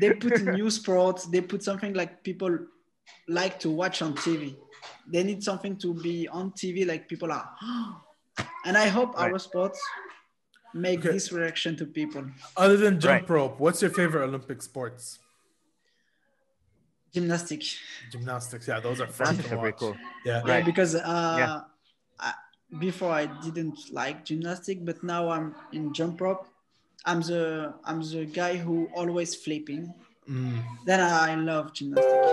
they 0.00 0.12
put 0.14 0.42
new 0.42 0.70
sports. 0.70 1.26
They 1.26 1.40
put 1.40 1.62
something 1.62 1.94
like 1.94 2.22
people 2.22 2.58
like 3.28 3.58
to 3.60 3.70
watch 3.70 4.02
on 4.02 4.14
TV. 4.14 4.56
They 5.06 5.22
need 5.22 5.42
something 5.42 5.76
to 5.78 5.94
be 5.94 6.28
on 6.28 6.52
TV, 6.52 6.86
like 6.86 7.08
people 7.08 7.30
are. 7.32 7.48
and 8.66 8.76
I 8.76 8.88
hope 8.88 9.14
Right. 9.16 9.32
our 9.32 9.38
sports 9.38 9.80
make 10.74 11.00
Okay. 11.00 11.12
this 11.12 11.32
reaction 11.32 11.76
to 11.76 11.86
people. 11.86 12.24
Other 12.56 12.76
than 12.76 12.98
jump 13.00 13.22
Right. 13.22 13.30
rope, 13.30 13.60
what's 13.60 13.82
your 13.82 13.90
favorite 13.90 14.24
Olympic 14.24 14.62
sports? 14.62 15.18
Gymnastic. 17.12 17.62
Gymnastics. 18.10 18.66
Yeah, 18.68 18.80
those 18.80 19.00
are 19.00 19.06
fun 19.06 19.36
Gymnastics 19.36 19.48
to 19.50 19.54
are 19.54 19.58
pretty 19.60 19.72
watch. 19.72 19.78
cool. 19.80 19.96
Yeah. 20.24 20.42
Yeah, 20.46 20.60
because 20.62 20.94
uh, 20.94 21.36
Yeah. 21.38 21.60
I, 22.18 22.32
before 22.78 23.12
I 23.12 23.26
didn't 23.42 23.78
like 23.92 24.24
gymnastic, 24.24 24.84
but 24.84 25.02
now 25.04 25.28
I'm 25.28 25.54
in 25.72 25.92
jump 25.92 26.20
rope. 26.20 26.46
I'm 27.04 27.20
the 27.20 27.74
I'm 27.84 28.00
the 28.00 28.26
guy 28.26 28.56
who 28.56 28.88
always 28.94 29.34
flipping. 29.34 29.92
Mm. 30.30 30.62
Then 30.86 31.00
I 31.00 31.34
love 31.34 31.72
gymnastics. 31.72 32.28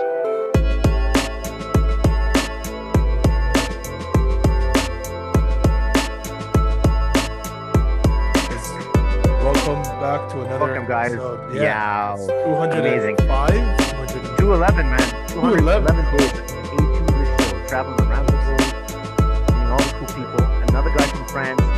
Welcome 9.42 9.82
back 10.00 10.30
to 10.30 10.40
another 10.42 10.66
Welcome, 10.66 10.86
guys. 10.86 11.12
episode. 11.12 11.54
Yeah. 11.54 12.14
205, 12.44 13.16
200 13.16 14.38
211, 14.38 14.86
man. 14.86 14.98
211. 15.28 15.96
211 15.96 16.04
days. 16.16 16.32
82 16.70 17.06
this 17.06 17.50
show. 17.50 17.66
Traveling 17.66 18.06
around 18.06 18.26
the 18.26 18.36
world. 18.36 18.60
Meeting 19.50 19.70
all 19.70 19.78
the 19.78 19.92
cool 19.98 20.10
people. 20.14 20.44
Another 20.68 20.90
guy 20.96 21.06
from 21.06 21.26
France. 21.28 21.69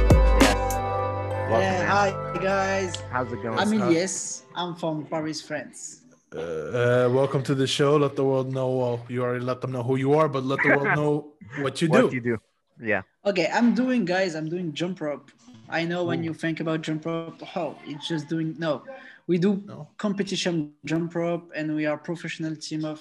Guys. 2.42 2.96
How's 3.10 3.32
it 3.32 3.42
going? 3.42 3.59
I 3.59 3.64
mean, 3.64 3.80
Huh? 3.80 3.87
Elias. 3.88 4.42
I'm 4.55 4.74
from 4.74 5.06
Paris, 5.06 5.41
France. 5.41 6.02
Uh, 6.34 6.38
uh, 6.41 7.09
welcome 7.12 7.42
to 7.45 7.55
the 7.55 7.66
show. 7.66 7.96
Let 7.96 8.16
the 8.16 8.24
world 8.24 8.52
know. 8.52 8.68
Well, 8.70 9.06
you 9.09 9.23
already 9.23 9.45
let 9.45 9.60
them 9.60 9.73
know 9.73 9.82
who 9.82 9.96
you 9.96 10.15
are, 10.15 10.29
but 10.29 10.45
let 10.45 10.62
the 10.62 10.71
world 10.71 10.88
know 11.01 11.32
what 11.60 11.80
you 11.80 11.88
do. 11.88 12.04
what 12.04 12.12
you 12.12 12.21
do? 12.21 12.38
Yeah. 12.80 13.02
Okay, 13.24 13.49
I'm 13.52 13.74
doing 13.74 14.04
guys. 14.04 14.34
I'm 14.34 14.49
doing 14.49 14.73
jump 14.73 15.01
rope. 15.01 15.30
I 15.68 15.84
know 15.84 16.04
when 16.04 16.24
you 16.24 16.34
think 16.34 16.60
about 16.60 16.80
jump 16.82 17.07
rope, 17.07 17.40
oh, 17.57 17.76
it's 17.87 18.09
just 18.09 18.29
doing 18.29 18.54
no. 18.59 18.82
We 19.27 19.38
do 19.38 19.62
No. 19.66 19.88
competition 19.99 20.73
jump 20.84 21.15
rope, 21.15 21.51
and 21.54 21.74
we 21.77 21.87
are 21.87 21.96
professional 21.96 22.56
team 22.56 22.84
of 22.84 23.01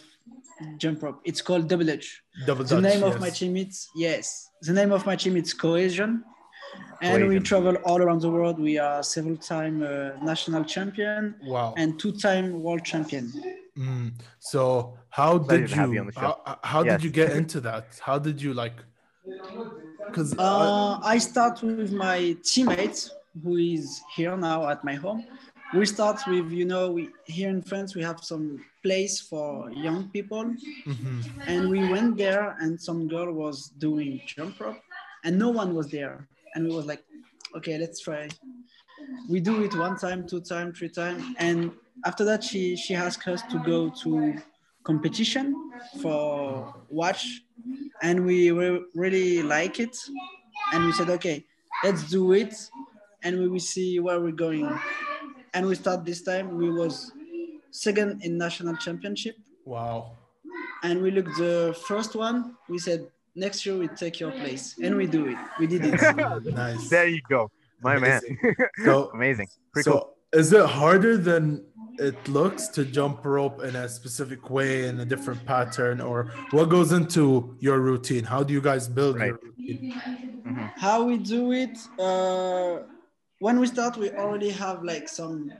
jump 0.77 1.01
rope. 1.01 1.19
It's 1.23 1.41
called 1.41 1.67
Double 1.67 1.85
Dutch. 1.85 2.21
Double 2.45 2.63
the 2.63 2.75
Dutch, 2.79 2.83
name 2.83 3.03
of 3.03 3.19
my 3.19 3.29
team 3.29 3.57
is 3.57 3.87
yes 3.95 4.49
the 4.61 4.73
name 4.73 4.91
of 4.91 5.05
my 5.07 5.15
team 5.15 5.35
is 5.35 5.53
cohesion 5.55 6.23
and 7.01 7.27
we 7.27 7.39
travel 7.39 7.75
all 7.87 7.99
around 8.01 8.21
the 8.21 8.29
world 8.29 8.59
we 8.59 8.77
are 8.77 9.01
several 9.03 9.37
time 9.37 9.81
uh, 9.83 10.11
national 10.31 10.63
champion 10.63 11.35
Wow. 11.43 11.73
and 11.77 11.99
two 11.99 12.11
time 12.11 12.61
world 12.61 12.83
champion 12.83 13.25
Mm. 13.77 14.11
So 14.39 14.97
how 15.09 15.37
Pleasure 15.39 15.61
did 15.61 15.69
to 15.69 15.75
have 15.75 15.89
you 15.89 15.93
you 15.95 16.01
on 16.01 16.05
the 16.07 16.11
show. 16.13 16.19
how, 16.45 16.59
how 16.63 16.83
Yes. 16.83 16.91
did 16.93 17.03
you 17.05 17.09
get 17.21 17.31
into 17.41 17.61
that? 17.61 17.85
How 18.01 18.17
did 18.19 18.41
you 18.41 18.53
like? 18.53 18.77
Because 20.07 20.37
uh, 20.37 20.99
i 21.03 21.17
start 21.17 21.61
with 21.63 21.91
my 21.91 22.17
teammate 22.49 22.99
who 23.43 23.55
is 23.57 24.01
here 24.15 24.35
now 24.35 24.59
at 24.73 24.83
my 24.83 24.95
home 24.95 25.21
we 25.73 25.85
start 25.85 26.17
with 26.27 26.47
you 26.51 26.65
know 26.71 26.91
we 26.91 27.03
here 27.25 27.49
in 27.49 27.61
france 27.61 27.95
we 27.95 28.03
have 28.09 28.19
some 28.31 28.45
place 28.85 29.15
for 29.29 29.71
young 29.87 30.01
people 30.15 30.45
Mhm. 30.91 31.23
and 31.51 31.69
we 31.73 31.79
went 31.93 32.17
there 32.17 32.45
and 32.61 32.71
some 32.87 33.07
girl 33.13 33.31
was 33.43 33.57
doing 33.87 34.11
jump 34.33 34.59
rope 34.59 34.81
and 35.23 35.33
no 35.45 35.49
one 35.61 35.69
was 35.79 35.87
there 35.97 36.15
and 36.55 36.67
we 36.67 36.75
was 36.75 36.85
like 36.85 37.03
okay 37.55 37.77
let's 37.77 37.99
try. 38.01 38.27
We 39.29 39.39
do 39.39 39.63
it 39.63 39.75
one 39.75 39.97
time 39.97 40.27
two 40.27 40.41
time 40.41 40.73
three 40.73 40.89
time 40.89 41.35
and 41.39 41.71
after 42.05 42.23
that 42.25 42.43
she 42.43 42.75
she 42.75 42.95
asked 42.95 43.27
us 43.27 43.41
to 43.51 43.59
go 43.59 43.89
to 44.03 44.35
competition 44.83 45.55
for 46.01 46.73
watch 46.89 47.41
and 48.01 48.25
we 48.25 48.51
re- 48.51 48.83
really 48.95 49.41
like 49.43 49.79
it. 49.79 49.95
And 50.73 50.85
we 50.85 50.91
said 50.91 51.09
okay 51.09 51.45
let's 51.83 52.09
do 52.09 52.33
it 52.33 52.53
and 53.23 53.39
we 53.39 53.47
will 53.47 53.59
see 53.59 53.99
where 53.99 54.19
we're 54.19 54.31
going. 54.31 54.67
And 55.53 55.65
we 55.67 55.75
start 55.75 56.05
this 56.05 56.21
time 56.21 56.57
we 56.57 56.69
was 56.71 57.11
second 57.71 58.23
in 58.23 58.37
national 58.37 58.75
championship. 58.77 59.35
Wow. 59.65 60.17
and 60.83 61.01
we 61.01 61.11
looked 61.11 61.37
the 61.37 61.77
first 61.87 62.15
one 62.15 62.57
we 62.67 62.79
said 62.79 63.07
next 63.35 63.65
year 63.65 63.77
we 63.77 63.87
take 63.87 64.19
your 64.19 64.31
place 64.31 64.75
and 64.83 64.95
we 64.95 65.07
do 65.07 65.27
it 65.27 65.37
we 65.59 65.67
did 65.67 65.83
it 65.85 65.99
Nice. 66.55 66.87
There 66.89 67.07
you 67.07 67.21
go. 67.29 67.49
My 67.81 67.95
Amazing. 67.97 68.37
man. 68.43 68.55
So 68.85 69.11
Amazing. 69.13 69.47
Pretty 69.73 69.89
so 69.89 69.91
cool. 69.91 70.15
is 70.33 70.53
it 70.53 70.65
harder 70.65 71.17
than 71.17 71.65
it 71.97 72.27
looks 72.27 72.67
to 72.69 72.85
jump 72.85 73.23
rope 73.25 73.63
in 73.63 73.75
a 73.75 73.87
specific 73.87 74.49
way 74.49 74.87
in 74.87 74.99
a 74.99 75.05
different 75.05 75.45
pattern 75.45 76.01
or 76.01 76.31
what 76.51 76.65
goes 76.69 76.91
into 76.91 77.55
your 77.59 77.79
routine 77.79 78.23
how 78.23 78.41
do 78.43 78.53
you 78.53 78.61
guys 78.61 78.87
build 78.87 79.19
your 79.19 79.33
Right. 79.33 79.43
routine 79.43 79.85
how 80.77 81.03
we 81.03 81.17
do 81.17 81.51
it 81.51 81.77
uh, 81.99 82.79
when 83.39 83.59
we 83.59 83.67
start 83.67 83.97
we 83.97 84.09
already 84.11 84.49
have 84.49 84.83
like 84.83 85.07
some 85.07 85.51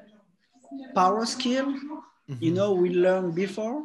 power 0.96 1.26
skill 1.26 1.74
you 2.40 2.52
know 2.52 2.74
we 2.74 2.90
learned 2.90 3.36
before 3.36 3.84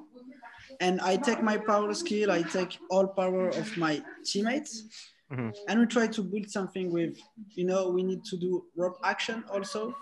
and 0.80 1.00
i 1.00 1.16
take 1.16 1.42
my 1.42 1.56
power 1.56 1.92
skill 1.94 2.30
i 2.30 2.42
take 2.42 2.78
all 2.90 3.06
power 3.06 3.48
of 3.48 3.76
my 3.76 4.02
teammates. 4.24 4.84
Mhm. 5.32 5.50
and 5.68 5.80
we 5.80 5.86
try 5.86 6.06
to 6.06 6.22
build 6.22 6.48
something 6.48 6.86
with 6.96 7.14
you 7.58 7.64
know 7.70 7.88
we 7.96 8.02
need 8.10 8.22
to 8.30 8.36
do 8.36 8.50
rope 8.76 8.98
action 9.02 9.42
also. 9.52 9.94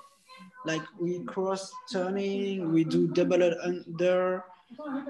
Like 0.67 0.83
we 1.01 1.13
cross 1.33 1.63
turning 1.93 2.73
we 2.75 2.85
do 2.85 3.01
double 3.21 3.43
under. 3.69 4.45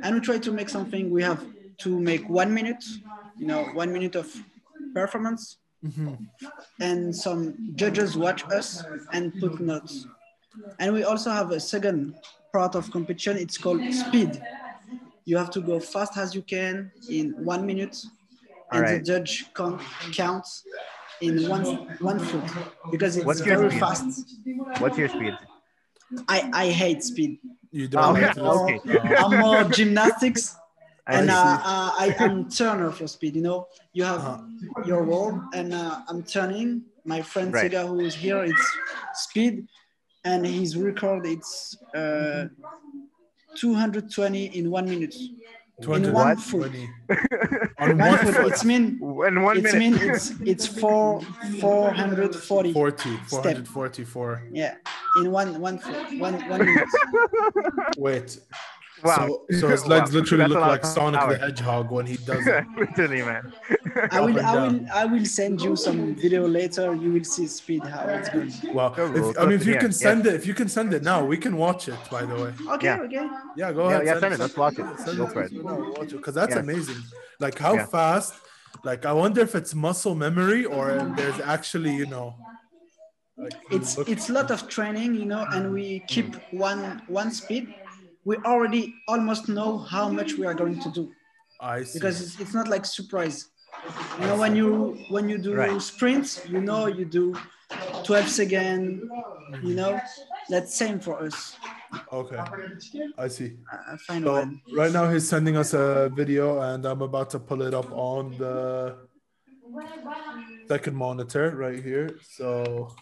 And 0.03 0.11
we 0.17 0.21
try 0.21 0.39
to 0.47 0.53
make 0.53 0.69
something 0.69 1.11
we 1.11 1.23
have 1.31 1.43
to 1.85 1.91
make 2.11 2.25
one 2.29 2.51
minute 2.59 2.85
you 3.41 3.47
know 3.51 3.63
one 3.83 3.91
minute 3.97 4.15
of 4.23 4.27
performance. 4.95 5.43
And 6.81 7.15
some 7.15 7.73
judges 7.77 8.17
watch 8.17 8.45
us 8.59 8.83
and 9.13 9.33
put 9.41 9.61
notes. 9.61 10.07
And 10.79 10.93
we 10.93 11.03
also 11.05 11.31
have 11.31 11.51
a 11.51 11.61
second 11.61 12.15
part 12.53 12.75
of 12.77 12.91
competition 12.91 13.37
it's 13.37 13.59
called 13.59 13.83
speed 13.93 14.33
you 15.25 15.37
have 15.37 15.51
to 15.51 15.61
go 15.61 15.81
fast 15.81 16.17
as 16.17 16.35
you 16.35 16.43
can 16.43 16.91
in 17.09 17.33
one 17.45 17.65
minute 17.67 17.97
and 18.73 18.87
the 18.87 18.93
Alright. 18.93 19.05
judge 19.05 19.53
count, 19.55 19.81
counts 20.13 20.65
in 21.21 21.49
one 21.49 21.65
one 22.01 22.19
foot 22.19 22.45
because 22.91 23.17
it's 23.17 23.25
What's 23.27 23.45
your 23.47 23.57
very 23.57 23.71
speed? 23.71 23.81
fast 23.81 24.37
What's 24.81 24.99
your 24.99 25.09
speed? 25.09 25.35
i 26.29 26.39
i 26.53 26.67
hate 26.71 27.03
speed 27.03 27.39
you 27.73 27.89
don't 27.89 28.13
like 28.13 28.23
yeah, 28.23 28.33
to 28.35 28.41
do- 28.41 28.47
okay. 28.57 28.79
Uh, 28.93 29.25
i'm 29.25 29.33
more 29.39 29.65
gymnastics 29.65 30.57
I 31.07 31.17
and 31.17 31.29
see. 31.29 31.35
uh, 31.37 31.59
uh, 31.73 31.91
I 32.05 32.07
am 32.21 32.49
turner 32.49 32.91
for 32.91 33.07
speed. 33.07 33.37
You 33.37 33.43
know, 33.43 33.67
you 33.93 34.05
have 34.05 34.21
Uh-huh. 34.25 34.83
your 34.87 35.03
wall, 35.05 35.39
and 35.53 35.75
uh, 35.75 36.01
I'm 36.09 36.23
turning. 36.23 36.69
My 37.05 37.21
friend 37.21 37.53
Right. 37.53 37.71
Sega, 37.71 37.87
who 37.87 38.01
is 38.01 38.15
here, 38.15 38.43
it's 38.43 38.67
speed, 39.13 39.69
and 40.25 40.47
his 40.47 40.79
record 40.79 41.27
it's 41.27 41.77
uh, 41.95 42.49
220 43.57 44.47
in 44.59 44.71
one 44.71 44.85
minute. 44.89 45.15
In 45.81 46.13
one 46.13 46.37
foot. 46.37 46.71
220 46.73 46.89
on 47.81 47.99
One 47.99 47.99
one 47.99 48.19
foot. 48.19 48.35
foot 48.37 48.53
It's 48.53 48.65
mean. 48.65 48.99
In 49.03 49.43
one 49.43 49.57
It's 49.59 49.73
minute. 49.75 49.79
mean 50.01 50.11
it's 50.11 50.31
it's 50.43 50.67
four 50.67 51.21
440. 51.61 52.73
40 52.73 53.17
444 53.29 54.43
Yeah, 54.53 54.77
in 55.21 55.31
one 55.33 55.61
one 55.61 55.79
foot, 55.79 56.19
one 56.19 56.35
one 56.49 56.65
minute. 56.65 56.89
wait 57.99 58.39
wow. 59.05 59.17
so, 59.17 59.47
so 59.61 59.69
his 59.69 59.87
legs 59.87 60.13
Wow. 60.13 60.21
literally 60.21 60.43
That's 60.45 60.53
look 60.55 60.61
like 60.61 60.85
sonic 60.85 61.21
power. 61.21 61.33
the 61.35 61.39
hedgehog 61.39 61.91
when 61.91 62.07
he 62.07 62.17
does 62.17 62.47
it 62.47 62.65
Literally, 62.77 63.23
man. 63.23 63.53
I 64.11 64.21
will 64.21 64.41
I 64.41 64.55
will. 64.67 64.81
I 64.93 65.05
will 65.05 65.25
send 65.25 65.63
you 65.63 65.77
some 65.77 66.15
video 66.15 66.47
later. 66.49 66.95
You 66.95 67.13
will 67.13 67.25
see 67.25 67.47
speed 67.47 67.85
how 67.87 68.07
it's 68.09 68.29
going. 68.31 68.53
wow 68.73 68.91
Cool, 68.97 69.31
if, 69.31 69.39
i 69.39 69.43
mean 69.45 69.53
if 69.61 69.67
you 69.67 69.75
can 69.77 69.93
yes. 69.93 70.01
send 70.01 70.27
it 70.27 70.35
if 70.35 70.47
you 70.47 70.55
can 70.55 70.69
send 70.69 70.93
it 70.95 71.03
now 71.03 71.25
we 71.25 71.37
can 71.37 71.57
watch 71.57 71.89
it 71.89 71.99
by 72.11 72.23
the 72.25 72.35
way 72.43 72.53
Okay, 72.75 72.87
Yeah. 72.87 73.01
okay. 73.07 73.27
yeah 73.57 73.73
go 73.73 73.89
Yeah, 73.89 73.95
ahead 73.97 74.07
yeah, 74.07 74.21
send 74.21 74.35
it. 74.35 74.41
Let's 74.41 74.57
watch 74.57 74.79
it. 74.79 74.87
Send 75.01 75.17
Go 75.19 75.25
it 75.25 75.33
for 75.33 75.43
it. 75.43 75.47
us. 75.47 75.53
No, 75.53 76.07
because 76.11 76.35
that's 76.35 76.55
Yeah. 76.55 76.61
amazing. 76.67 77.01
Like 77.41 77.59
how 77.59 77.75
Yeah. 77.75 77.87
fast. 77.87 78.35
Like 78.83 79.07
I 79.07 79.13
wonder 79.13 79.41
if 79.49 79.55
it's 79.55 79.75
muscle 79.75 80.15
memory 80.15 80.65
or 80.65 80.91
if 80.91 81.17
there's 81.17 81.41
actually 81.41 81.95
you 82.03 82.07
know. 82.07 82.35
Like 83.37 83.55
it's 83.71 83.97
look- 83.99 84.09
it's 84.13 84.29
a 84.31 84.33
lot 84.33 84.51
of 84.51 84.69
training 84.69 85.15
you 85.15 85.27
know 85.33 85.45
and 85.55 85.73
we 85.73 85.87
keep 86.15 86.29
one 86.53 87.03
one 87.09 87.31
speed 87.31 87.65
we 88.25 88.37
already 88.39 88.95
almost 89.09 89.49
know 89.49 89.79
how 89.79 90.09
much 90.09 90.35
we 90.35 90.47
are 90.47 90.55
going 90.55 90.81
to 90.81 90.91
do 90.91 91.13
I 91.61 91.83
see. 91.85 91.99
because 91.99 92.21
it's, 92.21 92.41
it's 92.41 92.55
not 92.55 92.69
like 92.69 92.85
surprise 92.85 93.49
you 94.21 94.27
know 94.27 94.37
when 94.37 94.57
you 94.57 94.99
when 95.11 95.29
you 95.29 95.39
do 95.39 95.55
Right. 95.55 95.81
sprints 95.81 96.47
you 96.49 96.61
know 96.61 96.87
you 96.87 97.05
do 97.05 97.35
12 98.05 98.29
second 98.29 99.03
you 99.63 99.75
know 99.75 100.01
that's 100.49 100.75
same 100.75 100.99
for 101.01 101.21
us 101.21 101.57
okay, 102.13 102.41
I 103.19 103.29
see. 103.29 103.57
I 103.71 103.97
So 103.97 104.33
one 104.35 104.61
right 104.73 104.93
now 104.93 105.09
he's 105.09 105.29
sending 105.29 105.57
us 105.57 105.75
a 105.75 106.11
video, 106.15 106.61
and 106.61 106.85
I'm 106.85 107.03
about 107.03 107.31
to 107.31 107.39
pull 107.39 107.63
it 107.63 107.75
up 107.75 107.91
on 107.93 108.37
the 108.37 108.97
second 110.69 110.97
monitor 110.97 111.55
right 111.57 111.83
here. 111.83 112.19
So 112.23 112.95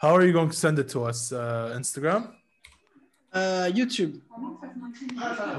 how 0.00 0.14
are 0.14 0.24
you 0.24 0.32
going 0.32 0.50
to 0.50 0.56
send 0.56 0.78
it 0.78 0.88
to 0.90 1.04
us? 1.04 1.32
Uh, 1.32 1.74
Instagram? 1.76 2.32
Uh, 3.38 3.70
YouTube. 3.78 4.20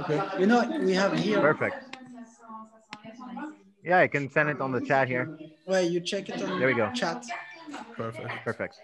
Okay. 0.02 0.22
You 0.40 0.48
know, 0.48 0.60
we 0.84 0.94
have 0.94 1.18
here 1.18 1.40
Perfect. 1.40 1.98
Yeah, 3.84 4.00
I 4.00 4.08
can 4.08 4.30
send 4.30 4.50
it 4.50 4.60
on 4.60 4.72
the 4.72 4.82
chat 4.82 5.08
here. 5.08 5.38
where 5.66 5.82
you 5.82 6.00
check 6.02 6.28
it 6.30 6.42
on 6.42 6.60
There 6.60 6.68
we 6.68 6.74
go. 6.74 6.92
chat. 6.92 7.24
Perfect. 7.96 8.30
Perfect. 8.44 8.76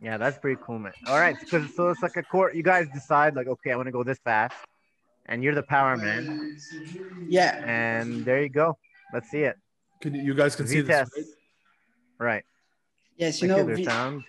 Yeah, 0.00 0.16
that's 0.18 0.38
pretty 0.38 0.60
cool, 0.64 0.78
man. 0.78 0.92
All 1.06 1.18
right, 1.18 1.36
because 1.38 1.74
so 1.74 1.88
it's 1.90 2.02
like 2.02 2.16
a 2.16 2.22
court. 2.22 2.54
You 2.54 2.62
guys 2.62 2.86
decide 2.94 3.34
like, 3.34 3.48
okay, 3.48 3.72
I 3.72 3.76
want 3.76 3.86
to 3.88 3.92
go 3.92 4.02
this 4.04 4.18
fast, 4.24 4.54
and 5.26 5.42
you're 5.42 5.54
the 5.54 5.62
power 5.76 5.96
man, 5.96 6.56
Yeah. 7.28 7.62
and 7.66 8.24
there 8.24 8.40
you 8.42 8.48
go. 8.48 8.78
Let's 9.12 9.28
see 9.30 9.42
it. 9.50 9.56
Can 10.00 10.14
you, 10.14 10.22
you 10.22 10.34
guys 10.34 10.54
can 10.56 10.66
see 10.66 10.80
this? 10.80 10.86
Vitesse. 11.10 11.10
Right? 12.18 12.26
Right. 12.34 12.44
Yes, 13.16 13.42
you 13.42 13.48
Like, 13.48 13.58
know, 13.58 13.66
here's 13.66 13.78
the 13.78 13.84
sound. 13.84 14.24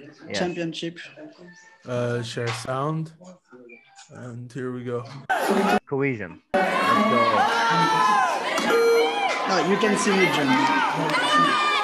Yes. 0.00 0.38
championship. 0.38 0.98
Uh, 1.86 2.22
share 2.22 2.48
sound. 2.48 3.12
And 4.10 4.52
here 4.52 4.72
we 4.72 4.84
go. 4.84 5.04
Cohesion. 5.86 6.42
Go. 6.52 6.60
No, 9.48 9.56
you 9.68 9.76
can 9.76 9.96
see 9.98 10.10
me, 10.10 10.26
John. 10.26 10.48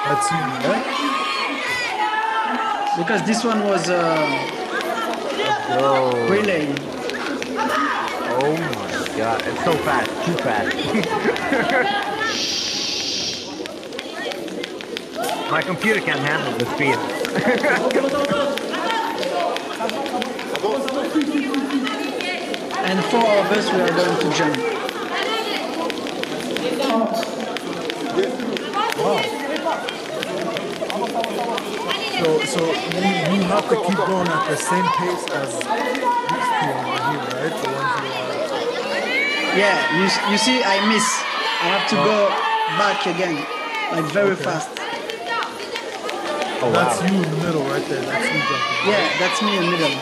That's 0.05 0.31
you, 0.31 0.37
yeah? 0.37 0.81
Because 2.97 3.23
this 3.25 3.43
one 3.43 3.63
was 3.63 3.89
uh, 3.89 4.27
Go. 5.79 6.11
relay. 6.27 6.73
Oh 8.43 8.55
my 8.57 9.17
god, 9.17 9.41
it's 9.45 9.63
so 9.63 9.73
fast, 9.85 10.09
too 10.25 10.33
fast. 10.43 10.75
My 15.51 15.61
computer 15.61 15.99
can't 15.99 16.19
handle 16.21 16.57
the 16.57 16.65
speed. 16.75 17.20
And 22.83 22.99
four 23.05 23.21
of 23.21 23.51
us, 23.51 23.71
we 23.71 23.79
are 23.79 23.93
going 23.93 24.19
to 24.19 24.37
jump. 24.37 24.57
So, 32.19 32.43
so 32.45 32.59
you, 32.65 33.35
you 33.35 33.41
have 33.47 33.67
to 33.69 33.75
keep 33.87 33.97
going 33.97 34.27
at 34.27 34.47
the 34.49 34.57
same 34.57 34.85
pace 34.99 35.25
as 35.31 35.49
these 36.29 36.49
over 36.61 36.99
here, 37.07 37.25
right? 37.39 37.55
The 37.63 37.69
ones. 37.71 37.93
Yeah, 39.57 39.77
you, 39.95 40.31
you 40.31 40.37
see, 40.37 40.63
I 40.63 40.85
miss. 40.87 41.07
I 41.61 41.67
have 41.77 41.89
to 41.89 41.95
go 41.95 42.29
back 42.77 43.05
again, 43.07 43.35
like 43.91 44.11
very 44.11 44.31
Okay. 44.31 44.43
fast. 44.43 44.80
Oh 46.61 46.71
That's 46.71 47.01
wow. 47.01 47.07
you 47.09 47.15
in 47.17 47.29
the 47.29 47.37
middle, 47.41 47.63
right 47.65 47.85
there. 47.89 48.05
That's 48.05 48.21
you 48.29 48.37
jumping. 48.37 48.93
Yeah, 48.93 49.01
that's 49.17 49.41
me 49.41 49.57
in 49.57 49.65
the 49.65 49.71
middle. 49.73 49.97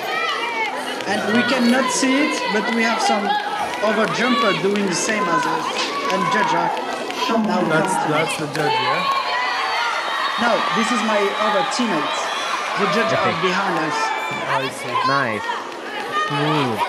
And 1.07 1.19
we 1.31 1.41
cannot 1.47 1.88
see 1.91 2.27
it, 2.27 2.35
but 2.51 2.67
we 2.75 2.83
have 2.83 3.01
some 3.01 3.23
other 3.83 4.06
jumper 4.19 4.51
doing 4.61 4.85
the 4.85 4.95
same 4.95 5.23
as 5.23 5.44
us. 5.45 5.65
And 6.11 6.19
Judge 6.35 6.51
Jack. 6.51 6.75
Now 7.29 7.63
That's 7.69 7.94
that's 8.11 8.35
the 8.38 8.47
judge, 8.51 8.73
yeah. 8.75 9.07
No, 10.44 10.51
this 10.75 10.91
is 10.91 11.01
my 11.07 11.19
other 11.47 11.63
teammates. 11.71 12.19
The 12.79 12.88
judge 12.91 13.11
Okay. 13.13 13.23
are 13.23 13.39
behind 13.39 13.75
us. 13.79 13.97
I 14.51 14.67
see. 14.67 14.95
Nice. 15.07 15.45
Smooth. 16.27 16.79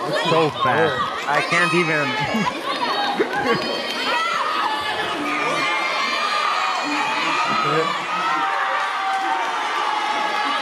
Oh, 0.00 0.12
so 0.32 0.50
fast. 0.64 0.96
I 1.28 1.44
can't 1.52 1.74
even. 1.76 3.68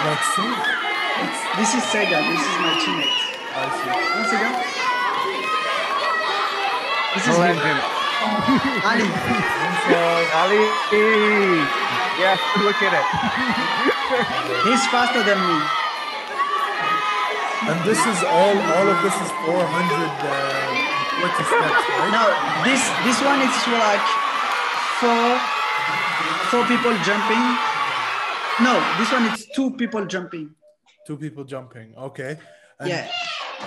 That's 0.05 0.31
you. 0.37 0.51
This 1.57 1.71
is 1.75 1.83
Sega. 1.89 2.19
This 2.29 2.43
is 2.45 2.57
my 2.61 2.73
teammate. 2.83 3.19
I 3.57 3.65
see. 3.73 3.89
One 3.89 4.27
second. 4.29 4.55
This 7.15 7.25
is 7.25 7.35
Oh, 7.35 7.43
him. 7.43 7.57
engine. 7.57 7.81
Ali. 8.85 9.09
Ali. 10.41 10.63
Yes, 12.21 12.39
look 12.61 12.79
at 12.85 12.93
it. 13.01 13.07
He's 14.69 14.83
faster 14.93 15.23
than 15.25 15.39
me. 15.41 15.59
And 17.71 17.79
this 17.89 18.01
is 18.05 18.19
all. 18.29 18.57
All 18.61 18.87
of 18.93 18.99
this 19.01 19.17
is 19.25 19.31
400 19.49 19.57
uh, 19.57 20.29
40 21.25 21.49
steps, 21.49 21.85
right? 21.89 22.13
No, 22.13 22.25
this 22.69 22.83
this 23.09 23.19
one 23.25 23.41
is 23.41 23.57
like 23.73 24.05
four 25.01 25.27
four 26.53 26.63
people 26.69 26.93
jumping. 27.09 27.74
No, 28.63 28.97
this 28.99 29.11
one 29.11 29.25
is 29.27 29.47
two 29.55 29.71
people 29.73 30.05
jumping. 30.07 30.55
Two 31.07 31.17
people 31.17 31.45
jumping. 31.45 31.95
Okay. 31.97 32.39
And 32.79 32.89
Yeah. 32.89 33.11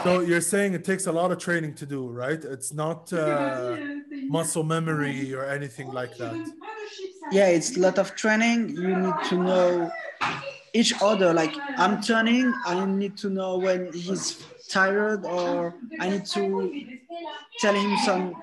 So 0.04 0.20
you're 0.20 0.42
saying 0.42 0.74
it 0.74 0.86
takes 0.86 1.08
a 1.08 1.12
lot 1.12 1.32
of 1.32 1.40
training 1.40 1.74
to 1.76 1.86
do, 1.86 2.08
right? 2.08 2.44
It's 2.44 2.72
not 2.74 3.12
uh, 3.14 3.78
muscle 4.28 4.64
memory 4.64 5.34
or 5.34 5.46
anything 5.46 5.92
like 5.92 6.16
that. 6.18 6.36
Yeah, 7.32 7.48
it's 7.48 7.76
a 7.76 7.80
lot 7.80 7.98
of 7.98 8.16
training. 8.16 8.70
You 8.70 8.96
need 8.96 9.16
to 9.30 9.36
know 9.38 9.92
each 10.74 10.94
other. 11.02 11.34
Like 11.34 11.54
I'm 11.78 12.02
turning, 12.02 12.54
I 12.66 12.86
need 12.86 13.18
to 13.18 13.30
know 13.30 13.58
when 13.58 13.92
he's 13.92 14.46
tired, 14.70 15.26
or 15.26 15.76
I 16.00 16.10
need 16.10 16.26
to 16.28 16.72
tell 17.60 17.74
him 17.74 17.98
some 18.06 18.36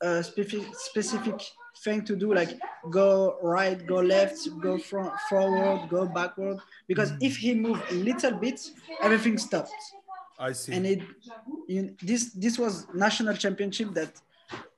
uh, 0.00 0.22
specific 0.22 0.66
specific 0.74 1.40
thing 1.84 2.04
to 2.04 2.16
do, 2.16 2.32
like 2.34 2.58
go 2.90 3.36
right, 3.42 3.86
go 3.86 3.96
left, 3.96 4.48
go 4.60 4.78
front, 4.78 5.12
forward, 5.28 5.88
go 5.88 6.06
backward. 6.06 6.58
Because 6.86 7.12
mm. 7.12 7.18
if 7.20 7.36
he 7.36 7.54
move 7.54 7.82
a 7.90 7.94
little 7.94 8.32
bit, 8.32 8.70
everything 9.02 9.38
stops. 9.38 9.72
I 10.38 10.52
see. 10.52 10.72
and 10.72 10.86
it 10.86 11.00
you, 11.68 11.94
this 12.02 12.32
this 12.32 12.58
was 12.58 12.86
national 12.92 13.36
championship 13.36 13.94
that 13.94 14.20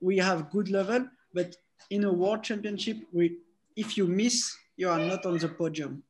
we 0.01 0.19
have 0.19 0.51
good 0.51 0.69
level 0.69 1.09
but 1.33 1.57
in 1.89 2.05
a 2.05 2.13
world 2.13 2.43
championship 2.43 2.99
we 3.13 3.39
if 3.75 3.97
you 3.97 4.07
miss 4.07 4.55
you 4.77 4.91
are 4.91 4.99
not 4.99 5.25
on 5.25 5.39
the 5.39 5.49
podium 5.49 6.03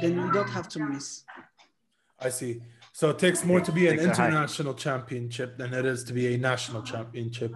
then 0.00 0.18
you 0.18 0.32
don't 0.32 0.50
have 0.50 0.68
to 0.68 0.80
miss 0.80 1.24
I 2.22 2.28
see. 2.28 2.60
So 2.92 3.10
it 3.10 3.18
takes 3.18 3.46
more 3.46 3.62
to 3.62 3.72
be 3.72 3.88
an 3.88 3.96
Takes 3.96 4.04
a 4.04 4.14
high. 4.14 4.26
international 4.26 4.74
championship 4.74 5.56
than 5.56 5.72
it 5.72 5.86
is 5.86 6.04
to 6.04 6.12
be 6.12 6.34
a 6.34 6.36
national 6.36 6.82
championship. 6.82 7.54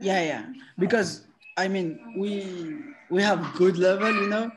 yeah 0.00 0.22
yeah 0.30 0.42
because 0.78 1.08
i 1.56 1.68
mean 1.68 1.98
we 2.16 2.76
we 3.10 3.22
have 3.22 3.54
good 3.54 3.76
level 3.78 4.12
you 4.12 4.28
know 4.28 4.50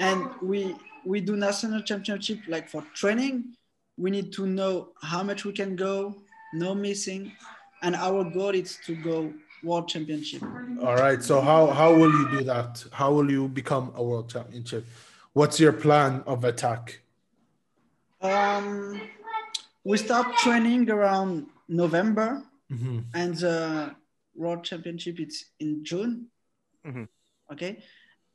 and 0.00 0.28
we 0.42 0.74
we 1.04 1.20
do 1.20 1.36
national 1.36 1.82
championship 1.82 2.38
like 2.48 2.68
for 2.68 2.82
training 2.94 3.44
we 3.96 4.10
need 4.10 4.32
to 4.32 4.46
know 4.46 4.88
how 5.02 5.22
much 5.22 5.44
we 5.44 5.52
can 5.52 5.76
go 5.76 6.14
no 6.54 6.74
missing 6.74 7.32
and 7.82 7.94
our 7.96 8.24
goal 8.24 8.50
is 8.50 8.78
to 8.86 8.94
go 8.96 9.32
world 9.62 9.88
championship 9.88 10.42
All 10.86 10.94
right. 10.94 11.20
So 11.22 11.40
how 11.40 11.66
how 11.80 11.90
will 11.94 12.12
you 12.20 12.26
do 12.38 12.44
that? 12.44 12.84
How 12.92 13.10
will 13.12 13.28
you 13.30 13.48
become 13.48 13.90
a 13.96 14.02
world 14.02 14.30
championship? 14.30 14.86
What's 15.32 15.58
your 15.58 15.72
plan 15.72 16.22
of 16.26 16.44
attack? 16.44 17.00
Um, 18.20 19.00
we 19.84 19.96
start 19.98 20.26
training 20.38 20.90
around 20.90 21.46
November, 21.68 22.42
Mhm. 22.70 23.04
and 23.14 23.34
the 23.36 23.94
World 24.34 24.62
Championship 24.64 25.18
is 25.20 25.46
in 25.58 25.84
June. 25.84 26.30
Mhm. 26.88 27.04
Okay, 27.52 27.72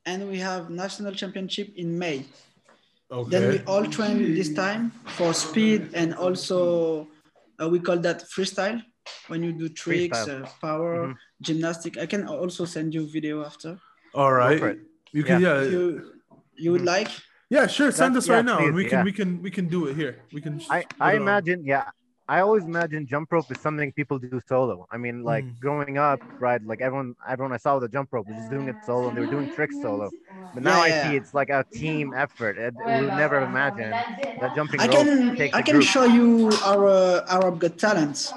and 0.06 0.28
we 0.30 0.38
have 0.38 0.70
national 0.70 1.12
championship 1.20 1.68
in 1.76 1.98
May. 1.98 2.24
Okay. 3.10 3.30
Then 3.30 3.42
we 3.52 3.58
all 3.70 3.84
train 3.86 4.34
this 4.34 4.50
time 4.54 4.90
for 5.18 5.30
speed 5.34 5.90
and 5.94 6.14
also 6.14 6.58
uh, 7.60 7.68
we 7.68 7.78
call 7.78 7.98
that 8.02 8.18
freestyle 8.34 8.82
when 9.28 9.42
you 9.46 9.52
do 9.52 9.68
tricks, 9.68 10.26
uh, 10.26 10.42
power, 10.60 10.92
Mhm. 11.08 11.14
gymnastic. 11.46 11.92
I 11.98 12.06
can 12.06 12.26
also 12.26 12.64
send 12.64 12.94
you 12.96 13.06
video 13.06 13.44
after. 13.44 13.78
All 14.14 14.32
right. 14.32 14.58
You 15.12 15.22
can 15.22 15.38
Yeah. 15.42 15.62
yeah. 15.62 15.70
You 15.74 15.82
you 16.56 16.70
would 16.74 16.86
like. 16.94 17.10
Yeah, 17.50 17.66
sure. 17.76 17.90
Send 17.92 18.14
That's- 18.14 18.24
us 18.24 18.34
right 18.34 18.44
yeah, 18.46 18.52
now, 18.52 18.58
and 18.66 18.74
we 18.74 18.84
can 18.90 18.98
yeah. 18.98 19.08
we 19.08 19.12
can 19.12 19.28
we 19.46 19.50
can 19.50 19.66
do 19.68 19.86
it 19.90 19.94
here. 20.00 20.14
We 20.34 20.40
can. 20.40 20.54
I, 20.70 20.82
I 20.98 21.12
it 21.14 21.16
on. 21.20 21.22
imagine, 21.22 21.60
yeah. 21.74 21.86
I 22.26 22.40
always 22.40 22.64
imagine 22.64 23.06
jump 23.06 23.30
rope 23.32 23.50
is 23.52 23.60
something 23.60 23.92
people 23.92 24.18
do 24.18 24.40
solo. 24.48 24.86
I 24.90 24.96
mean, 24.96 25.22
like 25.24 25.44
Mm. 25.44 25.60
growing 25.60 25.98
up, 25.98 26.20
right? 26.38 26.62
Like 26.64 26.80
everyone, 26.80 27.14
everyone 27.28 27.52
I 27.52 27.58
saw 27.58 27.74
with 27.74 27.82
the 27.82 27.88
jump 27.88 28.10
rope 28.12 28.26
was 28.28 28.38
just 28.38 28.48
doing 28.50 28.68
it 28.68 28.76
solo, 28.82 29.08
and 29.08 29.16
they 29.16 29.20
were 29.20 29.26
doing 29.26 29.46
tricks 29.48 29.78
solo. 29.80 30.10
But 30.54 30.62
now 30.62 30.76
Yeah, 30.78 30.80
I 30.80 30.88
yeah. 30.88 31.10
see 31.10 31.16
it's 31.16 31.34
like 31.34 31.50
a 31.50 31.64
team 31.72 32.14
effort. 32.16 32.56
It, 32.56 32.74
we 32.86 33.04
would 33.04 33.14
never 33.14 33.40
have 33.40 33.48
imagined 33.48 34.00
that 34.40 34.54
jumping 34.54 34.80
I 34.80 34.86
rope 34.86 34.96
can 34.96 35.36
takes 35.36 35.54
I 35.56 35.60
a 35.60 35.62
can 35.62 35.74
group. 35.74 35.84
show 35.84 36.04
you 36.04 36.50
our 36.64 37.22
Arab 37.28 37.58
Got 37.60 37.76
Talent 37.76 38.32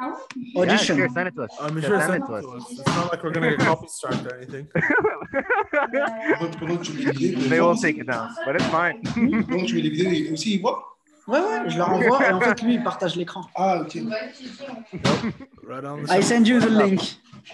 Yeah, 0.00 0.12
audition. 0.56 0.96
sure, 0.96 1.08
send 1.08 1.28
it 1.28 1.34
to 1.34 1.42
us. 1.44 1.50
I'm 1.60 1.76
Yeah, 1.76 1.88
sure 1.88 1.98
send 1.98 2.12
send 2.12 2.22
it 2.22 2.26
to 2.26 2.34
us. 2.34 2.44
It's 2.78 2.94
not 2.94 3.10
like 3.10 3.24
we're 3.24 3.32
gonna 3.32 3.50
get 3.50 3.58
copy 3.60 3.88
strike 3.88 4.24
or 4.24 4.36
anything. 4.36 4.68
Pendant 4.72 6.48
que 6.52 6.58
tu 6.58 6.92
mets 6.92 7.04
les 7.04 7.12
vidéos, 7.12 7.42
il 7.42 7.48
they 7.48 7.58
voit 7.58 7.66
will 7.66 7.72
aussi. 7.72 7.82
take 7.82 7.98
it 7.98 8.06
down, 8.06 8.28
but 8.44 8.54
it's 8.56 8.66
fine. 8.66 8.94
Pendant 11.26 11.64
que 11.64 11.66
tu 11.66 11.66
mets 11.66 11.66
les 11.66 11.66
vidéos, 11.66 11.66
il- 11.66 11.66
aussi, 11.66 11.66
il 11.66 11.66
voit. 11.66 11.66
Ouais, 11.66 11.66
ouais, 11.66 11.70
je 11.70 11.78
leur 11.78 11.90
envoie 11.90 12.26
et 12.28 12.32
en 12.32 12.40
fait, 12.40 12.62
lui, 12.62 12.74
il 12.74 12.82
partage 12.82 13.16
l'écran. 13.16 13.40
Ah, 13.54 13.80
ok. 13.80 13.98
Right 15.68 15.84
on 15.84 16.04
the 16.04 16.10
I 16.10 16.16
show. 16.16 16.22
send 16.22 16.46
you 16.46 16.60
the 16.60 16.68
link. 16.70 17.00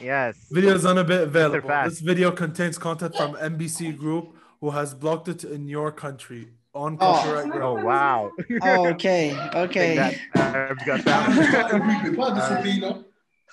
yes. 0.02 0.36
Videos 0.50 0.84
on 0.86 0.96
a 0.98 1.04
bit 1.04 1.22
available. 1.22 1.66
fast. 1.68 1.90
This 1.90 2.00
video 2.00 2.30
contains 2.32 2.78
content 2.78 3.14
from 3.16 3.36
MBC 3.40 3.92
Group, 3.96 4.34
who 4.60 4.70
has 4.70 4.94
blocked 4.94 5.28
it 5.28 5.44
in 5.44 5.66
your 5.68 5.90
country. 5.92 6.48
on 6.74 6.96
Oh. 7.00 7.12
copyright 7.12 7.46
Oh 7.54 7.74
ground. 7.76 7.84
wow. 7.84 8.30
Oh, 8.62 8.88
okay, 8.88 9.36
okay. 9.54 9.94
that 9.96 10.14
Arab's 10.34 10.82
got 10.86 11.04
that. 11.04 11.28
Il 12.04 12.10
peut 12.10 12.16
pas 12.16 12.30
de 12.30 12.40
ce 12.40 12.62
pays, 12.62 12.80
non? 12.80 13.04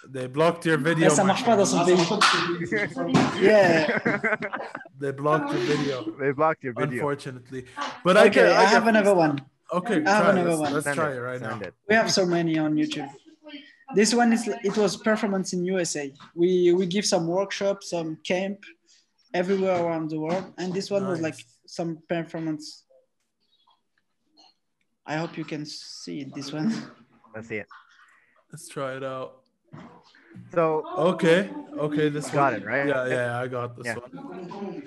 They 0.10 0.28
blocked 0.28 0.66
your 0.66 0.78
video. 0.78 1.10
Là, 1.10 1.10
ça 1.10 1.24
man. 1.24 1.28
marche 1.28 1.44
pas 1.44 1.58
dans 1.58 1.66
son 1.66 1.80
Ah, 1.80 1.86
pays. 1.86 1.96
marche 1.98 2.08
pas 2.10 2.16
de 2.16 2.66
ce 2.66 3.04
pays. 3.04 3.14
Yeah. 3.42 4.00
They 5.02 5.12
blocked 5.12 5.52
your 5.52 5.62
video, 5.62 6.12
they 6.18 6.32
blocked 6.32 6.64
your 6.64 6.74
video. 6.74 6.94
unfortunately. 6.94 7.66
But 8.06 8.16
I 8.16 8.28
Okay, 8.28 8.30
get, 8.36 8.52
I 8.54 8.64
I 8.64 8.66
have 8.74 8.88
another 8.88 9.14
one. 9.14 9.36
Okay, 9.72 10.04
ah, 10.06 10.10
I 10.12 10.16
have 10.18 10.28
another 10.36 10.50
Let's, 10.50 10.62
one. 10.62 10.74
let's 10.74 10.86
Send 10.86 10.96
try 10.96 11.12
it, 11.12 11.18
it 11.18 11.22
right 11.22 11.42
now. 11.42 11.60
it. 11.62 11.74
We 11.88 11.96
have 11.96 12.12
so 12.12 12.26
many 12.26 12.58
on 12.58 12.76
YouTube. 12.76 13.10
This 13.96 14.14
one 14.14 14.34
is 14.34 14.48
it 14.48 14.78
was 14.78 14.98
performance 14.98 15.54
in 15.54 15.64
USA. 15.66 16.12
We 16.36 16.74
we 16.74 16.86
give 16.86 17.06
some 17.06 17.28
workshops, 17.28 17.90
some 17.90 18.18
camp 18.24 18.64
everywhere 19.34 19.84
around 19.84 20.10
the 20.10 20.20
world, 20.20 20.54
and 20.58 20.74
this 20.74 20.90
one 20.92 21.08
was 21.08 21.22
like 21.22 21.36
some 21.66 22.00
performance. 22.08 22.84
I 25.06 25.18
hope 25.18 25.38
you 25.38 25.46
can 25.46 25.66
see 25.66 26.20
it, 26.22 26.36
this 26.36 26.54
one. 26.54 26.70
Let's 27.36 27.48
see 27.48 27.58
it. 27.58 27.68
Let's 28.52 28.68
try 28.68 28.96
it 28.96 29.04
out. 29.04 29.42
So 30.54 30.84
Okay, 30.98 31.50
okay, 31.78 32.10
this 32.10 32.30
Got 32.30 32.54
one. 32.54 32.62
it, 32.62 32.66
right? 32.66 32.88
Yeah, 32.88 33.08
yeah, 33.08 33.40
I 33.40 33.48
got 33.48 33.76
this 33.76 33.88
Yeah. 33.88 33.96
one. 33.98 34.84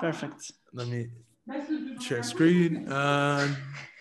Perfect. 0.00 0.52
Let 0.72 0.88
me 0.88 1.08
share 2.00 2.22
screen 2.22 2.86
and 2.88 3.56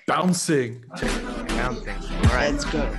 bouncing. 0.08 0.84
Check 0.98 1.10
it 1.12 1.24
out. 1.26 1.48
bouncing. 1.50 1.90
All 1.90 2.36
right. 2.36 2.52
Let's 2.52 2.66
go. 2.66 2.90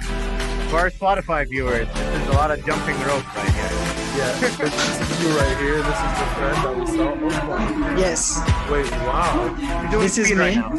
For 0.71 0.79
our 0.81 0.91
Spotify 0.91 1.49
viewers, 1.49 1.87
this 1.89 2.23
is 2.23 2.29
a 2.29 2.33
lot 2.33 2.51
of 2.51 2.65
jumping 2.65 2.99
rope 3.01 3.25
right 3.37 3.51
here. 3.53 3.71
Yeah, 4.17 4.33
this 4.41 4.61
is 4.61 5.23
you 5.23 5.29
right 5.39 5.57
here. 5.59 5.77
This 5.83 5.87
is 5.87 6.19
the 6.19 6.27
friend 6.35 6.57
that 6.65 6.77
we 6.79 6.87
saw. 6.87 7.13
Oh 7.13 7.79
my. 7.79 7.97
Yes. 7.99 8.39
Wait, 8.71 8.91
wow. 9.07 9.55
You're 9.83 9.91
doing 9.91 10.03
This 10.03 10.19
is 10.19 10.27
speed 10.29 10.39
right 10.39 10.57
me. 10.57 10.63
now. 10.63 10.71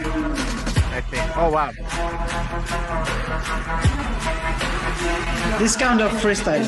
I 0.91 1.01
think. 1.01 1.37
Oh 1.37 1.49
wow. 1.51 1.71
This 5.59 5.75
kind 5.75 6.01
of 6.01 6.11
freestyle. 6.11 6.65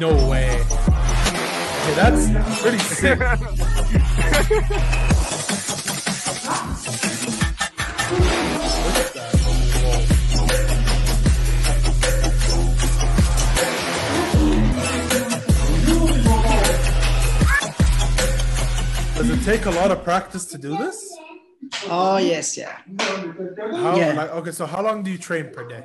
No 0.00 0.14
way. 0.30 0.60
Okay, 0.62 1.94
that's 1.94 2.62
pretty 2.62 2.78
sick. 2.78 3.18
Look 3.20 3.30
at 8.96 9.14
that. 9.14 10.40
Whoa. 16.32 16.50
Does 19.16 19.30
it 19.30 19.44
take 19.44 19.66
a 19.66 19.70
lot 19.70 19.90
of 19.90 20.02
practice 20.02 20.46
to 20.46 20.58
do 20.58 20.76
this? 20.76 21.14
Oh 21.88 22.16
yes, 22.16 22.56
yeah. 22.56 22.78
How, 22.98 23.96
Yeah. 23.96 24.12
like, 24.14 24.30
okay, 24.30 24.50
so 24.52 24.66
how 24.66 24.82
long 24.82 25.02
do 25.02 25.10
you 25.10 25.18
train 25.18 25.50
per 25.52 25.68
day? 25.68 25.84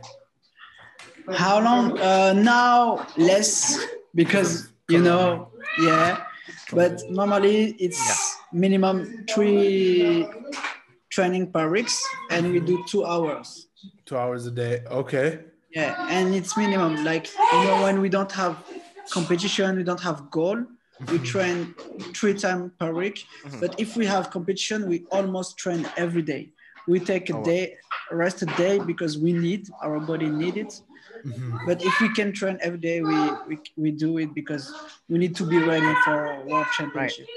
How 1.34 1.60
long? 1.60 2.00
Uh, 2.00 2.34
now 2.34 3.06
less 3.18 3.78
because 4.16 4.70
you 4.90 5.02
know, 5.02 5.50
yeah. 5.80 6.24
But 6.72 7.04
normally 7.10 7.76
it's 7.80 8.02
minimum 8.52 9.26
three 9.30 10.28
training 11.10 11.52
per 11.52 11.70
weeks, 11.70 12.02
and 12.32 12.52
we 12.52 12.60
do 12.60 12.84
two 12.88 13.06
hours. 13.06 13.68
Two 14.06 14.18
hours 14.18 14.48
a 14.48 14.52
day. 14.52 14.84
Okay. 14.90 15.40
Yeah, 15.72 16.08
and 16.10 16.34
it's 16.34 16.58
minimum. 16.58 17.04
Like 17.04 17.30
you 17.54 17.64
know, 17.66 17.84
when 17.84 18.02
we 18.02 18.10
don't 18.10 18.32
have 18.32 18.58
competition, 19.10 19.76
we 19.76 19.84
don't 19.84 20.02
have 20.02 20.32
goal. 20.32 20.58
We 21.00 21.06
mm-hmm. 21.06 21.24
train 21.24 21.76
three 22.14 22.34
times 22.34 22.72
per 22.80 22.94
week. 22.94 23.26
Mm-hmm. 23.44 23.60
But 23.60 23.80
if 23.80 23.98
we 23.98 24.06
have 24.06 24.32
competition, 24.32 24.88
we 24.88 25.06
almost 25.12 25.58
train 25.58 25.86
every 25.98 26.22
day. 26.22 26.50
We 26.88 27.00
take 27.00 27.30
a 27.30 27.38
Oh, 27.38 27.44
day, 27.44 27.76
rest 28.12 28.42
a 28.44 28.46
day 28.46 28.80
because 28.80 29.18
we 29.18 29.34
need 29.34 29.68
our 29.82 30.00
body 30.00 30.30
need 30.30 30.56
it. 30.56 30.80
Mhm. 31.26 31.66
But 31.66 31.82
if 31.84 32.00
we 32.02 32.10
can 32.14 32.32
train 32.34 32.58
every 32.62 32.78
day, 32.80 33.02
we, 33.02 33.16
we 33.48 33.60
we 33.78 33.92
do 33.92 34.18
it 34.18 34.34
because 34.34 34.72
we 35.10 35.18
need 35.18 35.36
to 35.38 35.46
be 35.46 35.60
ready 35.60 35.94
for 36.06 36.46
world 36.46 36.68
championship. 36.78 37.28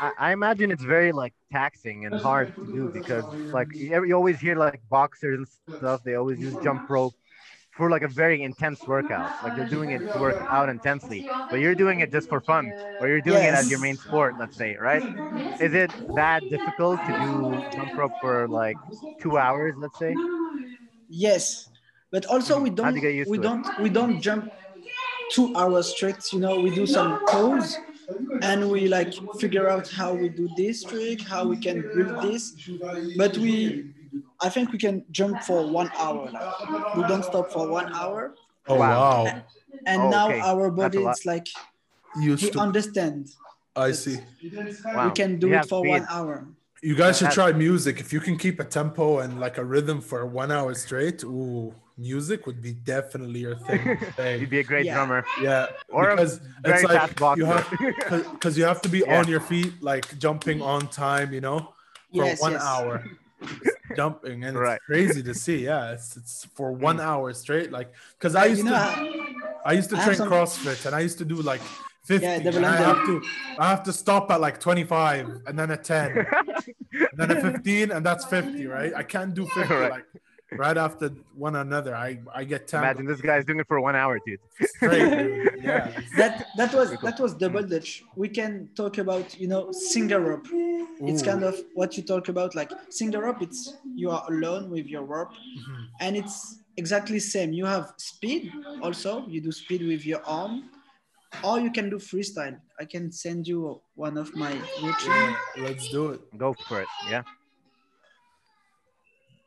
I, 0.00 0.12
I 0.18 0.32
imagine 0.32 0.70
it's 0.70 0.82
very 0.84 1.12
like 1.12 1.34
taxing 1.52 2.06
and 2.06 2.18
hard 2.20 2.52
to 2.60 2.66
do 2.66 2.88
because 2.88 3.26
like 3.52 3.68
you, 3.78 4.04
you 4.04 4.14
always 4.14 4.40
hear 4.40 4.56
like 4.56 4.80
boxers 4.90 5.38
and 5.38 5.48
stuff. 5.48 6.02
They 6.04 6.14
always 6.14 6.40
use 6.40 6.56
jump 6.58 6.84
rope 6.88 7.14
for 7.76 7.90
like 7.90 8.02
a 8.02 8.08
very 8.08 8.42
intense 8.42 8.86
workout. 8.86 9.32
Like 9.40 9.54
they're 9.54 9.64
doing 9.64 9.90
it 9.90 10.02
to 10.12 10.18
work 10.18 10.38
out 10.50 10.68
intensely, 10.68 11.24
but 11.50 11.60
you're 11.60 11.74
doing 11.76 12.00
it 12.00 12.10
just 12.12 12.28
for 12.28 12.40
fun, 12.40 12.74
or 12.98 13.08
you're 13.08 13.22
doing 13.22 13.44
it 13.44 13.54
as 13.54 13.68
your 13.68 13.78
main 13.78 13.98
sport. 13.98 14.36
Let's 14.38 14.56
say, 14.56 14.76
right? 14.76 15.04
Is 15.58 15.74
it 15.74 15.92
that 16.14 16.48
difficult 16.48 17.04
to 17.04 17.12
do 17.12 17.64
jump 17.70 17.96
rope 17.96 18.14
for 18.20 18.48
like 18.48 18.78
two 19.20 19.38
hours? 19.38 19.74
Let's 19.78 19.98
say. 19.98 20.18
Yes, 21.08 21.69
but 22.10 22.26
also 22.26 22.54
mm-hmm. 22.54 22.64
we 22.64 22.70
don't 22.70 22.94
get 23.00 23.14
used 23.14 23.30
we 23.30 23.38
don't 23.38 23.66
we 23.80 23.88
don't 23.88 24.20
jump 24.20 24.50
two 25.30 25.54
hours 25.56 25.88
straight. 25.94 26.32
You 26.32 26.40
know, 26.40 26.58
we 26.60 26.74
do 26.74 26.86
some 26.86 27.24
pose, 27.28 27.78
and 28.42 28.68
we 28.70 28.88
like 28.88 29.14
figure 29.38 29.68
out 29.68 29.88
how 29.88 30.12
we 30.14 30.28
do 30.28 30.48
this 30.56 30.82
trick, 30.82 31.22
how 31.22 31.44
we 31.46 31.56
can 31.56 31.82
build 31.94 32.22
this. 32.22 32.56
But 33.16 33.38
we, 33.38 33.92
I 34.40 34.48
think 34.48 34.72
we 34.72 34.78
can 34.78 35.04
jump 35.10 35.42
for 35.44 35.66
one 35.66 35.90
hour. 35.96 36.28
Like, 36.32 36.96
we 36.96 37.02
don't 37.04 37.24
stop 37.24 37.52
for 37.52 37.68
one 37.68 37.94
hour, 37.94 38.34
Oh 38.66 38.76
Wow. 38.76 39.24
wow. 39.24 39.42
and 39.86 40.02
Oh, 40.02 40.10
now 40.10 40.28
okay. 40.28 40.40
our 40.40 40.70
body 40.70 40.98
is 41.04 41.24
like 41.24 41.48
Used 42.20 42.42
he 42.42 42.50
to. 42.50 42.58
understands. 42.58 43.36
I 43.76 43.92
see. 43.92 44.18
Wow. 44.84 45.06
We 45.06 45.10
can 45.14 45.38
do 45.38 45.48
You 45.48 45.58
it 45.58 45.66
for 45.68 45.80
speed. 45.82 45.90
one 45.90 46.06
hour. 46.10 46.46
You 46.82 46.96
guys 46.96 47.18
should 47.18 47.30
try 47.30 47.52
music. 47.52 48.00
If 48.00 48.12
you 48.12 48.18
can 48.20 48.36
keep 48.36 48.58
a 48.58 48.64
tempo 48.64 49.20
and 49.20 49.38
like 49.38 49.58
a 49.58 49.64
rhythm 49.64 50.00
for 50.00 50.26
one 50.26 50.50
hour 50.50 50.74
straight, 50.74 51.22
ooh, 51.22 51.72
music 52.00 52.46
would 52.46 52.60
be 52.62 52.72
definitely 52.72 53.40
your 53.40 53.56
thing. 53.56 53.98
Thing. 54.16 54.40
You'd 54.40 54.50
be 54.50 54.60
a 54.60 54.64
great 54.64 54.86
Yeah. 54.86 54.94
drummer. 54.94 55.24
Yeah, 55.40 55.66
Or 55.88 56.10
a 56.10 56.16
because 56.16 56.40
very 56.62 56.82
it's 56.82 56.92
fast 56.92 57.20
like 57.20 57.38
you 57.38 57.44
have 57.44 57.70
because 58.32 58.56
you 58.58 58.64
have 58.64 58.80
to 58.82 58.88
be 58.88 59.00
Yeah. 59.00 59.18
on 59.18 59.28
your 59.28 59.40
feet, 59.40 59.72
like 59.82 60.18
jumping 60.18 60.62
on 60.62 60.88
time, 60.88 61.32
you 61.32 61.40
know, 61.40 61.58
for 62.14 62.24
Yes, 62.24 62.40
one 62.40 62.52
yes. 62.52 62.62
hour. 62.64 63.04
Jumping 63.96 64.44
and 64.44 64.56
Right. 64.58 64.76
it's 64.76 64.84
crazy 64.84 65.22
to 65.22 65.34
see. 65.34 65.64
Yeah, 65.64 65.92
it's 65.92 66.16
it's 66.16 66.44
for 66.54 66.72
mm. 66.72 66.78
one 66.88 67.00
hour 67.00 67.32
straight. 67.32 67.72
Like 67.72 67.88
because 68.18 68.34
I 68.36 68.44
used 68.46 68.58
You 68.64 68.70
know, 68.70 68.72
to 68.72 68.78
how- 68.78 69.16
I 69.64 69.72
used 69.72 69.90
to 69.90 69.96
I 69.98 70.04
train 70.04 70.16
some- 70.16 70.28
CrossFit 70.30 70.84
and 70.86 70.94
I 70.94 71.00
used 71.00 71.18
to 71.18 71.24
do 71.24 71.36
like 71.36 71.60
50. 72.04 72.24
Yeah, 72.26 72.32
and 72.34 72.44
double 72.44 72.64
I 72.64 72.76
have 72.76 73.04
to 73.06 73.22
I 73.58 73.68
have 73.70 73.82
to 73.84 73.92
stop 73.92 74.30
at 74.30 74.40
like 74.40 74.60
25 74.60 75.42
and 75.46 75.58
then 75.58 75.70
a 75.70 75.76
10 75.76 76.16
and 76.16 77.16
then 77.16 77.30
a 77.30 77.40
15 77.40 77.90
and 77.92 78.04
that's 78.06 78.24
50, 78.26 78.66
right? 78.66 78.92
I 78.94 79.02
can't 79.02 79.34
do 79.34 79.46
50 79.46 79.74
Right. 79.74 79.90
like 79.90 80.04
right 80.56 80.76
after 80.76 81.10
one 81.36 81.56
another. 81.56 81.94
I 81.94 82.18
I 82.34 82.44
get 82.44 82.66
time. 82.68 82.82
Imagine 82.84 83.06
this 83.06 83.20
guy's 83.20 83.44
doing 83.44 83.60
it 83.60 83.68
for 83.68 83.80
one 83.80 83.96
hour, 83.96 84.18
dude. 84.26 84.40
straight. 84.76 85.08
dude. 85.10 85.46
Yeah. 85.70 85.92
that 86.16 86.46
that 86.56 86.72
was 86.74 86.90
that 87.02 87.20
was 87.20 87.34
double 87.34 87.62
dutch 87.62 88.02
we 88.16 88.28
can 88.30 88.70
talk 88.74 88.96
about 88.96 89.38
you 89.38 89.46
know 89.46 89.70
single 89.72 90.18
rope 90.20 90.46
it's 91.10 91.22
kind 91.22 91.42
of 91.44 91.54
what 91.74 91.98
you 91.98 92.02
talk 92.02 92.28
about 92.30 92.54
like 92.54 92.70
single 92.88 93.20
rope 93.20 93.42
it's 93.42 93.74
you 93.94 94.08
are 94.10 94.24
alone 94.32 94.70
with 94.70 94.86
your 94.86 95.04
rope 95.04 95.32
Mhm. 95.32 95.82
and 96.00 96.16
it's 96.16 96.36
exactly 96.78 97.18
same 97.20 97.52
you 97.52 97.66
have 97.66 97.92
speed 97.98 98.50
also 98.80 99.26
you 99.28 99.40
do 99.42 99.52
speed 99.52 99.82
with 99.92 100.02
your 100.06 100.22
arm 100.24 100.70
or 101.44 101.60
you 101.60 101.70
can 101.70 101.90
do 101.90 101.98
freestyle 101.98 102.56
i 102.80 102.86
can 102.86 103.12
send 103.12 103.46
you 103.46 103.58
one 104.06 104.16
of 104.16 104.34
my 104.34 104.52
routine 104.82 105.30
Yeah, 105.56 105.64
let's 105.68 105.86
do 105.90 106.02
it. 106.14 106.20
Go 106.38 106.54
for 106.68 106.80
it. 106.80 106.88
Yeah. 107.12 107.22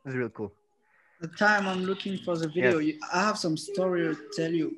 This 0.06 0.14
is 0.14 0.18
real 0.22 0.30
cool. 0.30 0.52
The 1.22 1.28
time 1.28 1.68
i'm 1.68 1.84
looking 1.84 2.18
for 2.18 2.38
the 2.38 2.48
video 2.48 2.80
you, 2.80 2.98
i 3.14 3.24
have 3.24 3.38
some 3.38 3.56
story 3.58 4.02
to 4.04 4.18
tell 4.36 4.52
you. 4.52 4.76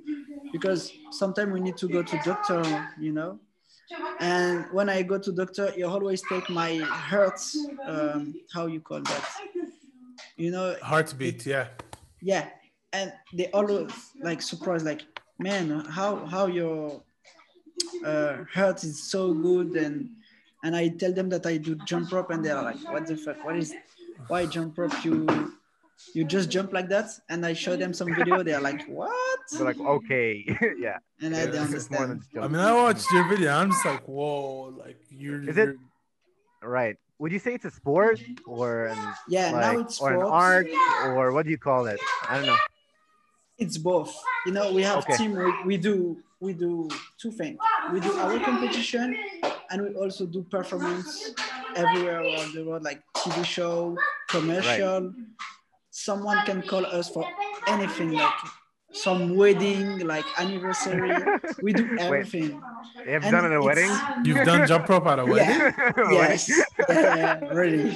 Because 0.51 0.91
sometimes 1.11 1.51
we 1.51 1.59
need 1.59 1.75
to 1.77 1.87
go 1.87 2.01
to 2.03 2.17
doctor 2.23 2.63
you 2.99 3.11
know? 3.11 3.39
And 4.19 4.65
when 4.71 4.89
i 4.89 5.01
go 5.01 5.17
to 5.17 5.31
doctor 5.31 5.73
you 5.75 5.87
always 5.87 6.21
take 6.29 6.49
my 6.49 6.77
heart 6.77 7.39
um, 7.85 8.35
how 8.53 8.67
you 8.67 8.79
call 8.79 9.01
that? 9.01 9.25
You 10.37 10.51
know 10.51 10.75
Heartbeat, 10.81 11.45
yeah. 11.45 11.67
yeah. 12.21 12.49
And 12.93 13.13
they 13.33 13.47
always 13.51 13.91
like 14.21 14.41
surprised 14.41 14.85
like 14.85 15.01
man 15.39 15.69
how 15.89 16.25
how 16.25 16.47
your 16.47 17.01
uh, 18.05 18.43
heart 18.53 18.83
is 18.83 19.03
so 19.03 19.33
good. 19.33 19.75
And 19.75 20.09
and 20.63 20.75
i 20.75 20.87
tell 20.87 21.13
them 21.13 21.29
that 21.29 21.45
i 21.45 21.57
do 21.57 21.75
jump 21.85 22.11
rope 22.11 22.31
and 22.31 22.43
they're 22.43 22.61
like 22.61 22.81
what 22.91 23.07
the 23.07 23.17
fuck? 23.17 23.43
What 23.43 23.57
is 23.57 23.73
why 24.27 24.45
jump 24.45 24.77
rope? 24.77 24.93
You 25.03 25.25
you 26.13 26.23
just 26.25 26.49
jump 26.49 26.73
like 26.73 26.89
that 26.89 27.07
and 27.29 27.45
i 27.45 27.53
show 27.53 27.75
them 27.75 27.93
some 27.93 28.13
video 28.15 28.43
they're 28.43 28.59
like 28.61 28.83
what 28.87 29.39
We're 29.57 29.65
like, 29.65 29.79
okay, 29.79 30.43
yeah. 30.79 30.97
and 31.21 31.35
I 31.35 31.45
don't 31.45 31.73
It's 31.73 31.89
more 31.91 32.01
than 32.01 32.11
understand 32.17 32.45
I 32.45 32.47
mean, 32.47 32.59
I 32.59 32.73
watched 32.73 33.07
your 33.11 33.27
video. 33.29 33.51
I'm 33.53 33.69
just 33.71 33.85
like, 33.85 34.03
whoa, 34.07 34.73
like 34.83 34.99
you're. 35.09 35.41
Is 35.49 35.57
it- 35.57 35.77
you're- 35.77 35.77
Right. 36.77 36.95
would 37.19 37.31
you 37.31 37.37
say 37.37 37.53
it's 37.53 37.65
a 37.65 37.69
sport 37.71 38.19
or 38.47 38.87
an, 38.87 38.97
Yeah, 39.29 39.51
like, 39.51 39.61
now 39.61 39.79
it's 39.81 40.01
or 40.01 40.13
an 40.13 40.19
sports. 40.19 40.33
art 40.33 40.67
or 41.15 41.31
what 41.31 41.45
do 41.45 41.51
you 41.51 41.59
call 41.69 41.85
it? 41.85 41.99
I 42.27 42.37
don't 42.37 42.47
know. 42.47 42.57
It's 43.63 43.77
both. 43.77 44.11
You 44.47 44.53
know, 44.57 44.73
we 44.73 44.81
have 44.81 44.97
Okay. 45.05 45.15
team. 45.15 45.31
We, 45.37 45.53
we 45.69 45.75
do 45.77 46.17
we 46.41 46.51
do 46.53 46.89
two 47.21 47.31
things. 47.31 47.57
We 47.93 47.99
do 48.01 48.11
our 48.23 48.39
competition, 48.39 49.15
and 49.69 49.77
we 49.85 49.89
also 49.95 50.25
do 50.25 50.41
performance 50.57 51.31
everywhere 51.75 52.19
around 52.25 52.49
the 52.57 52.63
world, 52.65 52.83
like 52.83 52.99
TV 53.15 53.45
show, 53.45 53.95
commercial. 54.27 55.13
Someone 55.97 56.45
can 56.45 56.61
call 56.61 56.85
us 56.85 57.09
for 57.09 57.23
anything, 57.67 58.11
like 58.11 58.33
some 58.91 59.35
wedding, 59.37 59.99
like 60.05 60.25
anniversary. 60.37 61.11
We 61.61 61.71
do 61.71 61.87
everything. 61.99 62.59
Wait, 62.59 63.05
You 63.07 63.11
have 63.13 63.23
And 63.23 63.31
done 63.31 63.45
at 63.45 63.51
a 63.53 63.59
it's- 63.59 63.65
wedding? 63.69 64.25
You've 64.25 64.45
done 64.45 64.67
jump 64.67 64.89
rope 64.89 65.05
at 65.07 65.19
a 65.19 65.25
wedding? 65.25 65.55
Yeah. 65.55 66.11
Yes, 66.11 66.51
yeah, 66.89 67.39
really. 67.59 67.91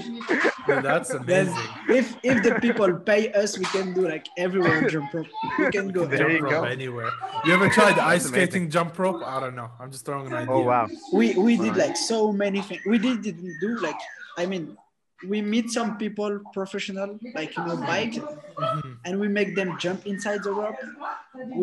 Dude, 0.65 0.83
that's 0.83 1.09
There's, 1.25 1.49
amazing. 1.49 1.69
if 1.99 2.05
if 2.23 2.37
the 2.43 2.53
people 2.65 2.89
pay 3.11 3.31
us, 3.33 3.57
we 3.59 3.65
can 3.65 3.93
do 3.93 4.07
like 4.07 4.27
everywhere 4.37 4.87
jump 4.89 5.13
rope. 5.13 5.27
We 5.59 5.69
can 5.71 5.87
go. 5.89 6.05
There 6.05 6.29
you 6.31 6.39
Jump 6.39 6.49
go. 6.51 6.61
rope 6.61 6.71
anywhere. 6.71 7.11
You 7.45 7.53
ever 7.53 7.67
tried 7.69 7.99
ice 7.99 8.25
amazing. 8.27 8.31
skating 8.51 8.69
jump 8.69 8.97
rope? 8.97 9.21
I 9.25 9.39
don't 9.43 9.55
know. 9.59 9.69
I'm 9.79 9.91
just 9.91 10.05
throwing 10.05 10.27
an 10.27 10.33
oh, 10.33 10.37
idea. 10.37 10.53
Oh 10.55 10.61
wow. 10.71 10.87
we 11.11 11.25
we 11.35 11.57
did 11.57 11.75
like 11.75 11.97
so 11.97 12.31
many 12.31 12.61
things 12.61 12.81
we 12.93 12.97
did 12.97 13.21
didn't 13.27 13.55
do 13.59 13.71
like 13.87 13.99
i 14.37 14.45
mean 14.45 14.65
we 15.27 15.41
meet 15.41 15.69
some 15.69 15.97
people 15.97 16.39
professional 16.53 17.19
like 17.35 17.55
you 17.57 17.63
know 17.65 17.75
bike 17.77 18.13
Mhm. 18.59 18.97
and 19.05 19.19
we 19.19 19.27
make 19.27 19.55
them 19.55 19.69
jump 19.79 20.05
inside 20.05 20.43
the 20.43 20.51
rope 20.51 20.79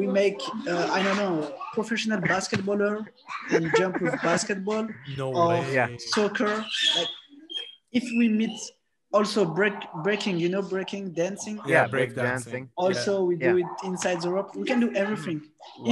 we 0.01 0.07
make 0.07 0.39
uh, 0.73 0.87
i 0.97 1.03
don't 1.03 1.17
know 1.23 1.53
professional 1.75 2.21
basketballer 2.21 3.07
and 3.51 3.71
jump 3.77 4.01
with 4.01 4.15
basketball 4.23 4.89
No 5.17 5.27
Oh, 5.35 5.49
way. 5.49 5.97
soccer 5.99 6.55
like 6.97 7.13
if 7.93 8.05
we 8.21 8.29
meet 8.29 8.57
also 9.17 9.41
break 9.59 9.75
breaking 10.07 10.37
you 10.45 10.49
know 10.55 10.63
breaking 10.75 11.05
dancing 11.23 11.57
Yeah, 11.57 11.73
Yeah, 11.75 11.87
break 11.95 12.09
break 12.15 12.25
dancing. 12.27 12.53
dancing. 12.53 12.85
also 12.85 13.13
we 13.29 13.35
do 13.37 13.53
Yeah. 13.59 13.65
it 13.65 13.71
inside 13.91 14.19
the 14.25 14.31
rope 14.37 14.51
we 14.61 14.65
can 14.71 14.81
do 14.87 14.91
everything 15.03 15.39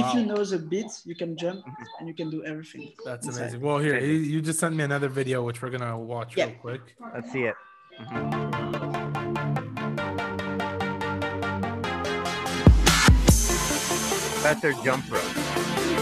if 0.01 0.07
you 0.15 0.21
know 0.29 0.41
the 0.53 0.59
beat 0.71 0.91
you 1.09 1.15
can 1.21 1.31
jump 1.43 1.59
and 1.99 2.03
you 2.09 2.15
can 2.21 2.29
do 2.35 2.39
everything 2.51 2.83
That's 3.07 3.25
inside. 3.27 3.41
amazing. 3.41 3.61
Well, 3.67 3.79
here, 3.85 3.97
you 4.09 4.17
you 4.33 4.37
just 4.49 4.59
sent 4.63 4.73
me 4.79 4.83
another 4.91 5.09
video, 5.19 5.37
which 5.47 5.57
we're 5.61 5.73
gonna 5.77 5.97
watch 6.13 6.31
Yeah. 6.37 6.45
real 6.47 6.55
quick. 6.65 6.83
Let's 7.15 7.29
see 7.33 7.43
it. 7.51 7.55
Mhm. 8.01 9.35
Better 14.43 14.73
jump 14.83 15.03
rope. 15.11 15.23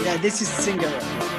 yeah 0.04 0.16
this 0.18 0.42
is 0.42 0.48
singer 0.48 0.88
Wow. 0.90 1.33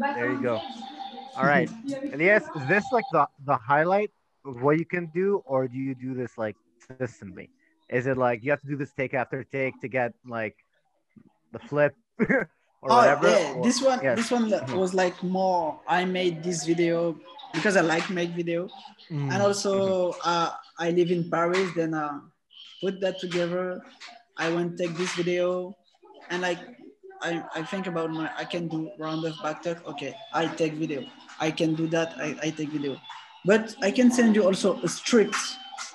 There 0.00 0.30
you 0.30 0.40
go. 0.42 0.60
All 1.36 1.44
right. 1.44 1.70
Elias, 2.12 2.44
is 2.56 2.66
this 2.68 2.84
like 2.92 3.04
the, 3.12 3.26
the 3.44 3.56
highlight 3.56 4.10
of 4.44 4.62
what 4.62 4.78
you 4.78 4.84
can 4.86 5.06
do, 5.14 5.42
or 5.44 5.68
do 5.68 5.76
you 5.78 5.94
do 5.94 6.14
this 6.14 6.36
like 6.38 6.56
consistently? 6.86 7.50
Is 7.88 8.06
it 8.06 8.16
like 8.16 8.42
you 8.44 8.50
have 8.50 8.60
to 8.62 8.66
do 8.68 8.76
this 8.76 8.92
take 8.92 9.14
after 9.14 9.44
take 9.44 9.80
to 9.80 9.88
get 9.88 10.12
like 10.26 10.56
the 11.52 11.58
flip 11.58 11.94
or 12.20 12.48
oh 12.88 12.96
whatever? 12.96 13.28
yeah 13.28 13.54
or- 13.54 13.64
this 13.64 13.80
one 13.82 14.00
yes. 14.02 14.16
this 14.16 14.30
one 14.30 14.50
Mhm. 14.50 14.76
was 14.76 14.92
like 14.94 15.16
more 15.22 15.80
i 15.88 16.04
made 16.04 16.42
this 16.42 16.64
video 16.66 17.16
because 17.54 17.76
i 17.76 17.80
like 17.80 18.08
make 18.10 18.30
video 18.30 18.68
Mm. 19.10 19.32
and 19.32 19.40
also 19.42 20.12
uh, 20.22 20.50
i 20.78 20.90
live 20.90 21.10
in 21.10 21.30
paris 21.30 21.72
then 21.74 21.94
uh, 21.94 22.20
put 22.82 23.00
that 23.00 23.16
together 23.18 23.80
i 24.36 24.52
went 24.52 24.76
take 24.76 24.92
this 25.00 25.12
video 25.16 25.72
and 26.28 26.42
like 26.44 26.60
I, 27.22 27.42
I 27.54 27.62
think 27.62 27.86
about 27.86 28.10
my 28.10 28.30
i 28.36 28.44
can 28.44 28.68
do 28.68 28.90
round 28.98 29.24
of 29.24 29.40
back 29.42 29.62
tuck 29.62 29.86
okay 29.86 30.14
i 30.32 30.46
take 30.46 30.74
video 30.74 31.04
i 31.40 31.50
can 31.50 31.74
do 31.74 31.86
that 31.88 32.14
i, 32.18 32.36
I 32.42 32.50
take 32.50 32.70
video 32.70 32.96
but 33.44 33.74
i 33.82 33.90
can 33.90 34.10
send 34.10 34.36
you 34.36 34.44
also 34.44 34.80
a 34.82 34.88
strict 34.88 35.36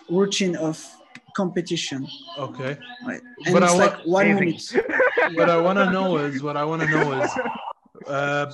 routine 0.10 0.56
of 0.56 0.78
competition 1.34 2.08
Okay. 2.38 2.78
right 3.06 3.22
and 3.46 3.54
But 3.54 3.64
I 3.64 3.68
it's 3.68 3.80
wa- 3.80 3.86
like 3.86 4.06
one 4.06 4.26
Amazing. 4.28 4.46
minute 4.46 4.94
What 5.38 5.50
I 5.50 5.58
want 5.58 5.80
to 5.80 5.90
know 5.90 6.18
is 6.18 6.44
what 6.44 6.58
I 6.58 6.66
want 6.66 6.82
to 6.82 6.88
know 6.88 7.12
is, 7.14 7.38
uh, 8.08 8.52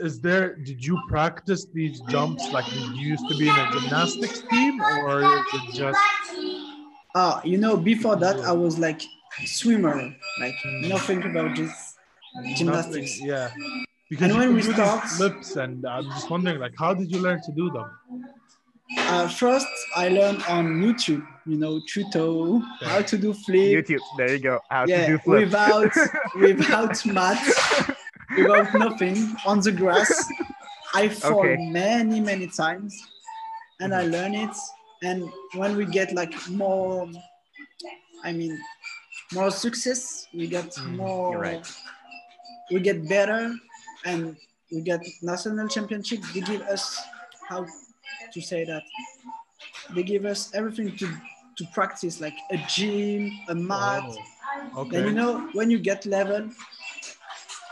is 0.00 0.20
there? 0.20 0.56
Did 0.56 0.84
you 0.84 0.98
practice 1.08 1.66
these 1.72 2.00
jumps 2.10 2.50
like 2.52 2.64
you 2.72 2.82
used 2.94 3.28
to 3.28 3.34
be 3.34 3.48
in 3.48 3.56
a 3.58 3.70
gymnastics 3.72 4.40
team, 4.50 4.80
or 4.80 5.22
is 5.22 5.30
it 5.52 5.74
just? 5.74 6.00
Ah, 7.14 7.40
you 7.44 7.58
know, 7.58 7.76
before 7.76 8.16
that, 8.16 8.36
I 8.40 8.52
was 8.52 8.78
like 8.78 9.02
swimmer, 9.44 10.14
like 10.40 10.56
nothing 10.82 11.22
about 11.24 11.56
this 11.56 11.87
gymnastics. 12.56 13.20
Nothing, 13.20 13.26
yeah. 13.28 13.50
Because 14.10 14.24
And 14.24 14.32
you 14.32 14.38
when 14.38 14.54
we 14.54 14.62
do 14.62 14.72
start- 14.72 15.04
flips, 15.08 15.56
and 15.56 15.84
I'm 15.86 16.04
just 16.04 16.30
wondering, 16.30 16.58
like, 16.60 16.72
how 16.78 16.94
did 16.94 17.10
you 17.12 17.20
learn 17.20 17.40
to 17.42 17.52
do 17.52 17.70
them? 17.70 17.90
Uh, 18.96 19.28
first, 19.28 19.66
I 19.96 20.08
learned 20.08 20.42
on 20.48 20.80
YouTube, 20.80 21.26
you 21.46 21.58
know, 21.58 21.78
tuto, 21.92 22.60
how 22.82 23.02
to 23.02 23.18
do 23.18 23.34
flip. 23.34 23.84
YouTube. 23.86 24.00
There 24.16 24.32
you 24.32 24.38
go. 24.40 24.60
How 24.70 24.86
to 24.86 25.06
do 25.06 25.18
flip. 25.18 25.40
without 25.44 25.92
without 26.36 27.04
mat, 27.06 27.38
without 28.36 28.72
nothing 28.74 29.36
on 29.44 29.60
the 29.60 29.72
grass. 29.72 30.10
I 30.94 31.10
fall 31.10 31.40
Okay. 31.40 31.56
many 31.68 32.20
many 32.20 32.46
times, 32.46 32.96
and 33.80 33.92
Mm-hmm. 33.92 34.14
I 34.14 34.16
learn 34.16 34.34
it. 34.34 34.56
And 35.02 35.30
when 35.54 35.76
we 35.76 35.84
get 35.84 36.14
like 36.14 36.34
more, 36.48 37.08
I 38.24 38.32
mean, 38.32 38.58
more 39.34 39.50
success, 39.50 40.26
we 40.32 40.46
get 40.46 40.76
more. 40.88 41.28
Mm, 41.28 41.32
you're 41.32 41.40
right. 41.42 41.66
We 42.70 42.80
get 42.80 43.08
better, 43.08 43.54
and 44.04 44.36
we 44.70 44.82
get 44.82 45.00
national 45.22 45.68
championship. 45.68 46.20
They 46.34 46.40
give 46.40 46.62
us 46.62 47.00
how 47.48 47.66
to 48.32 48.40
say 48.40 48.64
that. 48.64 48.82
They 49.94 50.02
give 50.02 50.24
us 50.24 50.52
everything 50.54 50.96
to 50.96 51.08
to 51.58 51.64
practice, 51.74 52.20
like 52.20 52.36
a 52.52 52.58
gym, 52.68 53.32
a 53.48 53.54
mat. 53.54 54.04
Oh, 54.06 54.82
okay. 54.82 54.98
Then 54.98 55.06
you 55.08 55.12
know 55.12 55.48
when 55.54 55.70
you 55.70 55.78
get 55.78 56.06
level, 56.06 56.50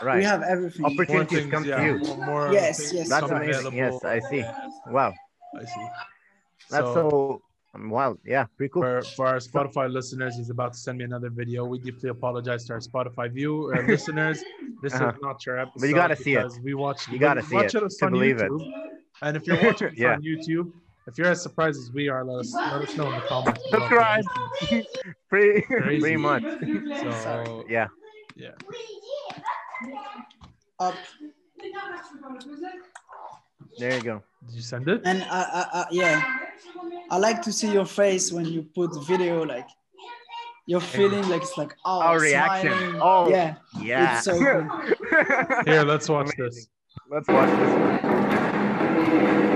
Right. 0.03 0.19
we 0.19 0.25
have 0.25 0.43
everything. 0.43 0.85
Opportunities 0.85 1.39
things, 1.39 1.51
come 1.53 1.65
yeah, 1.65 1.77
to 1.77 1.85
you. 1.87 1.99
more- 1.99 2.27
more 2.27 2.53
Yes, 2.53 2.93
yes. 2.93 3.09
That's 3.09 3.25
become 3.25 3.43
amazing. 3.43 3.75
Yes. 3.77 4.05
I 4.05 4.19
see. 4.21 4.45
Wow. 4.89 5.15
I 5.55 5.65
see. 5.65 5.87
That's 6.71 6.93
so, 6.93 7.41
um, 7.75 7.91
wild. 7.91 8.19
Yeah, 8.25 8.45
pretty 8.57 8.73
cool. 8.73 8.83
For, 8.83 9.03
for 9.17 9.27
our 9.27 9.39
Spotify 9.39 9.91
listeners, 9.91 10.37
he's 10.37 10.51
about 10.51 10.73
to 10.75 10.79
send 10.79 10.99
me 10.99 11.05
another 11.05 11.31
video. 11.31 11.65
We 11.65 11.79
deeply 11.79 12.11
apologize 12.11 12.65
to 12.67 12.75
our 12.75 12.81
Spotify 12.81 13.33
view 13.33 13.73
uh, 13.75 13.83
listeners. 13.83 14.43
This 14.83 14.95
Uh-huh. 14.95 15.09
is 15.15 15.21
not 15.23 15.45
your 15.47 15.59
episode. 15.59 15.81
But 15.81 15.89
you 15.89 15.95
gotta 15.95 16.17
see 16.17 16.35
it. 16.35 16.53
We 16.63 16.75
watch. 16.75 17.09
You 17.09 17.19
gotta 17.19 17.41
we 17.41 17.47
see 17.47 17.55
watch 17.57 17.75
it 17.75 17.83
us 17.83 17.97
to 17.97 18.07
on 18.07 18.13
believe 18.13 18.39
it. 18.39 18.51
YouTube. 18.51 18.69
And 19.23 19.37
if 19.37 19.47
you're 19.47 19.61
watching 19.63 19.89
this 19.89 19.99
Yeah. 19.99 20.13
on 20.15 20.23
YouTube, 20.23 20.71
if 21.07 21.17
you're 21.19 21.29
as 21.29 21.43
surprised 21.43 21.81
as 21.81 21.91
we 21.93 22.09
are, 22.09 22.25
let 22.25 22.41
us 22.41 22.55
let 22.71 22.83
us 22.83 22.97
know 22.97 23.09
in 23.09 23.17
the 23.17 23.23
comments. 23.23 23.63
Subscribe. 23.71 24.25
pretty, 25.31 25.63
Crazy. 25.63 26.01
pretty 26.01 26.17
much. 26.17 26.45
So 27.01 27.65
Yeah. 27.69 27.89
yeah. 28.37 28.51
Up 30.79 30.95
There 33.79 33.95
you 33.97 34.03
go. 34.03 34.23
Did 34.47 34.55
you 34.57 34.63
send 34.63 34.89
it? 34.89 35.03
and 35.05 35.23
I, 35.25 35.43
I, 35.43 35.81
I, 35.81 35.87
yeah, 35.91 36.23
I 37.11 37.17
like 37.19 37.41
to 37.43 37.53
see 37.53 37.73
your 37.73 37.87
face 37.87 38.31
when 38.33 38.45
you 38.47 38.63
put 38.75 38.91
video. 39.07 39.43
Like 39.45 39.69
you're 40.67 40.81
feeling 40.81 41.29
like 41.29 41.43
it's 41.43 41.57
like 41.57 41.77
oh, 41.85 42.01
Our 42.01 42.21
reaction. 42.21 42.73
smiling. 42.73 43.01
Oh, 43.01 43.29
yeah, 43.29 43.57
Yeah. 43.81 44.17
It's 44.17 44.25
so 44.25 44.39
good. 44.39 44.67
Here, 45.67 45.83
let's 45.83 46.09
watch 46.09 46.27
Amazing. 46.39 46.45
this. 46.45 46.69
Let's 47.09 47.29
watch 47.29 47.51
this. 47.51 49.56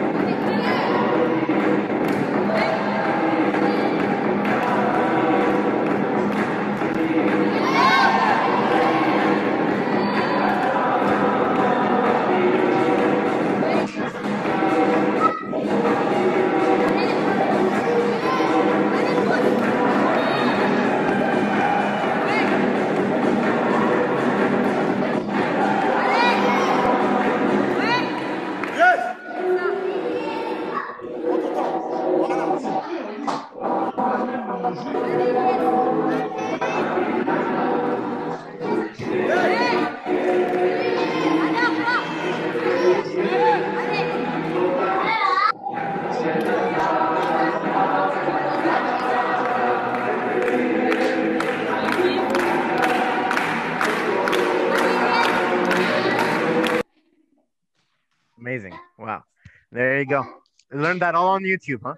You 60.01 60.07
go. 60.07 60.25
Learned 60.73 61.03
that 61.03 61.15
all 61.15 61.29
on 61.29 61.43
YouTube, 61.43 61.81
huh? 61.83 61.95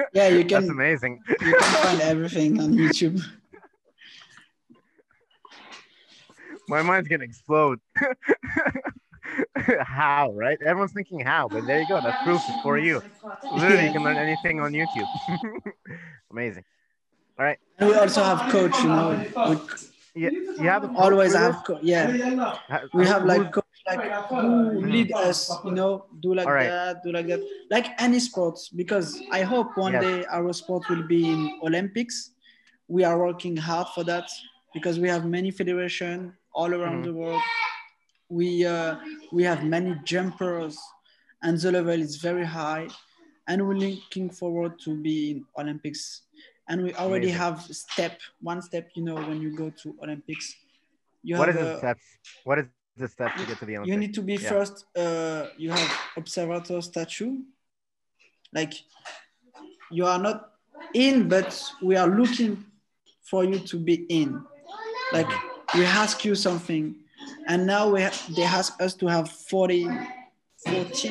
Yeah, 0.14 0.28
you 0.28 0.40
can. 0.44 0.48
That's 0.62 0.68
amazing. 0.70 1.20
you 1.28 1.36
can 1.36 1.60
find 1.82 2.00
everything 2.00 2.58
on 2.60 2.72
YouTube. 2.72 3.22
My 6.68 6.82
mind's 6.82 7.08
gonna 7.08 7.24
explode. 7.24 7.80
how, 9.80 10.32
right? 10.32 10.58
Everyone's 10.64 10.92
thinking 10.92 11.20
how, 11.20 11.48
but 11.48 11.66
there 11.66 11.80
you 11.80 11.88
go. 11.88 12.00
That's 12.00 12.22
proof 12.22 12.40
for 12.62 12.78
you. 12.78 13.02
Literally, 13.52 13.86
you 13.86 13.92
can 13.92 14.02
learn 14.04 14.16
anything 14.18 14.60
on 14.60 14.72
YouTube. 14.72 15.08
Amazing. 16.30 16.64
All 17.38 17.44
right. 17.44 17.58
And 17.78 17.88
we 17.88 17.94
also 17.96 18.22
have 18.22 18.50
coach, 18.52 18.76
you 18.82 18.88
know. 18.88 19.24
We 20.14 20.22
Yeah, 20.22 20.30
you 20.30 20.68
have 20.68 20.94
always 20.96 21.34
have 21.34 21.62
co- 21.64 21.78
yeah. 21.82 22.10
We 22.92 23.06
have 23.06 23.24
like 23.24 23.52
coach 23.52 23.64
like 23.96 24.12
who 24.28 24.80
lead 24.80 25.12
us, 25.12 25.50
you 25.64 25.72
know, 25.72 26.06
do 26.20 26.34
like 26.34 26.46
All 26.46 26.52
right. 26.52 26.68
that, 26.68 27.02
do 27.02 27.12
like 27.12 27.26
that, 27.28 27.40
like 27.70 27.86
any 27.98 28.18
sports. 28.20 28.68
Because 28.68 29.20
I 29.30 29.42
hope 29.42 29.76
one 29.76 29.92
Yes. 29.92 30.02
day 30.02 30.24
our 30.30 30.52
sport 30.52 30.84
will 30.88 31.06
be 31.06 31.28
in 31.30 31.58
Olympics. 31.62 32.32
We 32.88 33.04
are 33.04 33.18
working 33.18 33.56
hard 33.56 33.88
for 33.94 34.04
that 34.04 34.28
because 34.74 34.98
we 34.98 35.08
have 35.08 35.24
many 35.26 35.50
federation 35.50 36.32
all 36.54 36.72
around 36.74 37.00
Mhm. 37.00 37.04
the 37.04 37.12
world. 37.14 37.42
We 38.28 38.64
uh, 38.66 38.96
we 39.32 39.42
have 39.44 39.64
many 39.64 39.94
jumpers, 40.04 40.78
and 41.42 41.58
the 41.58 41.72
level 41.72 42.00
is 42.00 42.16
very 42.16 42.44
high, 42.44 42.88
and 43.48 43.66
we're 43.66 43.74
looking 43.74 44.30
forward 44.30 44.78
to 44.84 44.96
be 45.02 45.30
in 45.32 45.44
Olympics. 45.58 46.22
And 46.68 46.82
we 46.84 46.94
already 46.94 47.30
Amazing. 47.30 47.38
have 47.44 47.56
step 47.62 48.20
one 48.40 48.62
step. 48.62 48.90
You 48.94 49.02
know, 49.04 49.16
when 49.16 49.40
you 49.42 49.56
go 49.56 49.70
to 49.82 49.96
Olympics, 50.02 50.54
you 51.22 51.36
what 51.36 51.48
is 51.48 51.56
have 51.56 51.64
the 51.64 51.72
a- 51.74 51.78
steps? 51.78 52.04
What 52.44 52.58
is 52.60 52.66
the 52.96 53.08
steps 53.08 53.40
to 53.40 53.46
get 53.46 53.58
to 53.58 53.66
the 53.66 53.76
Olympics? 53.76 53.90
you 53.90 53.96
need 53.96 54.14
to 54.14 54.22
be 54.22 54.34
Yeah. 54.34 54.48
first 54.50 54.84
uh, 54.96 55.46
you 55.56 55.70
have 55.70 55.90
observator 56.16 56.80
statue 56.82 57.38
like 58.52 58.72
you 59.90 60.04
are 60.06 60.18
not 60.18 60.52
in 60.94 61.28
but 61.28 61.50
we 61.82 61.96
are 61.96 62.08
looking 62.08 62.64
for 63.22 63.44
you 63.44 63.58
to 63.58 63.76
be 63.78 63.94
in 64.08 64.42
like 65.12 65.28
we 65.74 65.84
ask 65.84 66.24
you 66.24 66.34
something 66.34 66.94
and 67.46 67.66
now 67.66 67.88
we 67.88 68.02
ha- 68.02 68.26
they 68.36 68.44
ask 68.44 68.80
us 68.82 68.94
to 68.94 69.06
have 69.06 69.30
40 69.30 69.88
40 70.66 71.10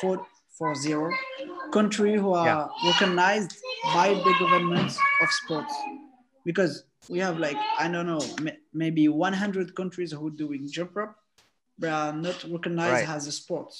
4 0.00 0.26
4 0.58 0.74
0 0.74 1.10
country 1.72 2.16
who 2.16 2.32
are 2.32 2.70
recognized 2.84 3.56
by 3.94 4.08
the 4.08 4.34
government 4.40 4.90
of 5.22 5.28
sports 5.30 5.72
because 6.44 6.84
we 7.10 7.18
have 7.26 7.36
like 7.46 7.56
i 7.78 7.86
don't 7.92 8.06
know 8.12 8.20
maybe 8.72 9.08
100 9.08 9.74
countries 9.80 10.10
who 10.12 10.26
are 10.28 10.36
doing 10.44 10.62
jump 10.76 10.94
rope 10.94 11.14
but 11.78 11.90
are 11.90 12.12
not 12.12 12.38
recognized 12.56 12.92
Right. 13.06 13.08
as 13.16 13.26
a 13.26 13.32
sport 13.32 13.72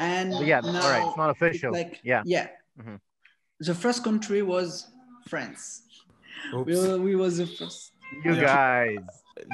and 0.00 0.32
yeah, 0.46 0.60
now 0.60 0.68
all 0.82 0.90
right. 0.94 1.06
It's 1.08 1.16
not 1.16 1.30
it's 1.30 1.40
official. 1.40 1.72
like 1.72 2.00
yeah. 2.02 2.22
yeah 2.24 2.48
Mhm. 2.80 2.98
the 3.68 3.74
first 3.74 4.02
country 4.08 4.40
was 4.42 4.68
france 5.30 5.64
Oops. 6.54 6.66
we, 6.68 6.74
were- 6.76 6.98
we 7.08 7.14
was 7.24 7.32
the 7.42 7.46
first 7.58 7.92
You 8.24 8.32
Yeah. 8.34 8.42
guys. 8.58 9.06